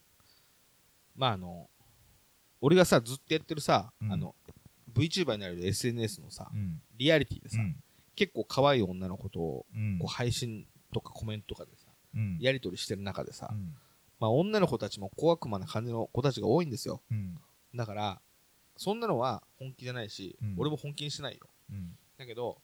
[1.17, 1.69] まああの
[2.61, 4.13] 俺がさずっとやってるさ、うん。
[4.13, 4.35] あの
[4.95, 6.81] VTuber になれる SNS のさ、うん。
[6.99, 7.77] リアリティでさ、うん。
[8.17, 9.99] 結構可愛い女の子とうん。
[9.99, 12.39] こう配信とかコメントとかでさうん。
[12.41, 13.75] やり取りしてる中でさ、うん
[14.25, 17.03] まあ、女の子たちも小悪魔な感じの子たちが多いんですよ。
[17.11, 17.35] うん。
[17.75, 18.21] だから
[18.79, 20.55] そんなのは本気じゃないし、うん。
[20.57, 21.41] 俺も本気にしないよ。
[21.71, 21.95] うん。
[22.17, 22.57] だけど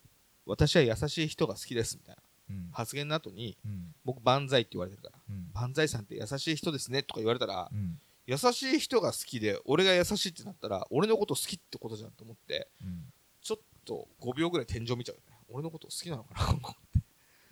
[0.46, 2.22] 私は優しい人が好きですみたいな。
[2.48, 2.70] うん。
[2.72, 3.94] 発言の後にうん。
[4.06, 5.18] 僕万歳って言われてるから。
[5.28, 5.50] うん。
[5.52, 7.98] 万歳さんって優しい人ですねとか言われたら、うん。
[8.26, 13.04] 優しい人が好きで俺が優しいってなったら俺のこと好きってことじゃんと思ってうん。
[13.42, 15.36] ちょっと5秒ぐらい天井見ちゃうよね。
[15.50, 16.76] 俺のこと好きなのかなそっか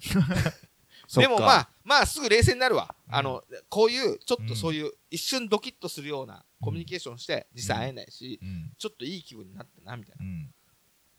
[1.17, 8.73] でもまあまあすぐ冷静になるわ、うんあのこういうちょっうんとそういう一瞬ドキッとするようなコミュニケーションして実際会えないし、うん。
[8.77, 10.25] ちょっといい気分になったなみたいな。
[10.25, 10.55] うん。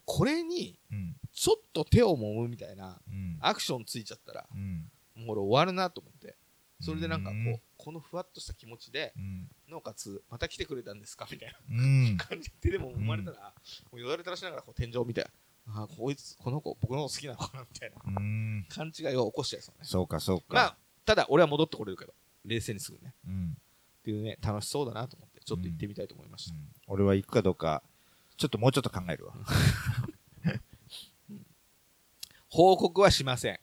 [0.06, 1.16] これにうん。
[1.34, 3.38] ちょっと手を揉むみたいなうん。
[3.42, 4.92] アクションついちゃったらうん。
[5.16, 6.36] もう俺終わるなと思って。
[6.82, 7.62] それでなんかこう、うん。
[7.78, 9.50] このふわっとした気持ちでうん。
[9.68, 11.28] なおかつまた来てくれたんですか？
[11.32, 11.82] みたいなう
[12.14, 12.18] ん。
[12.18, 13.54] 感じででも生まれたら、
[13.92, 15.30] もうよだれ垂らしながらこう天井を見てあ
[15.76, 17.96] あこいつこの子僕のこと好きなのかなみたいな。
[18.06, 18.66] うん。
[18.70, 19.86] 勘違いを起こしちゃいそうね。
[19.86, 20.46] そうかそうか。
[20.50, 22.14] まあただ俺は戻ってこれるけど。
[22.46, 23.14] 冷静にすぐね。
[23.28, 23.58] うん。
[24.00, 26.62] っていうね楽しそうだなと思ってちょっと行ってみたいと思いました、うん。
[26.88, 27.84] 俺は行くかどうか
[28.38, 29.34] ちょっともうちょっと考えるわ。
[32.50, 33.60] 報告はしません。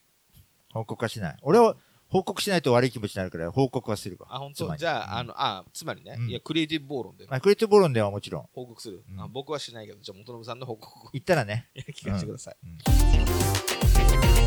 [0.73, 1.37] 報告はしない。
[1.43, 1.77] 俺は
[2.17, 4.27] 報告しないと悪い気持ちになるから報告はするわ。
[4.31, 4.75] あ本当？
[4.77, 5.19] じゃあ、うん。
[5.19, 6.29] あのあつまりね、うん。
[6.31, 8.49] いやクリエイティブ暴論でまあ、クリエイティブボロンではもちろん。
[8.55, 9.21] 報告する、うん。
[9.21, 11.11] あ僕はしないけどじゃあ元信さんの報告を。
[11.13, 11.69] 行ったらね。
[11.95, 14.46] 聞かせてください、うん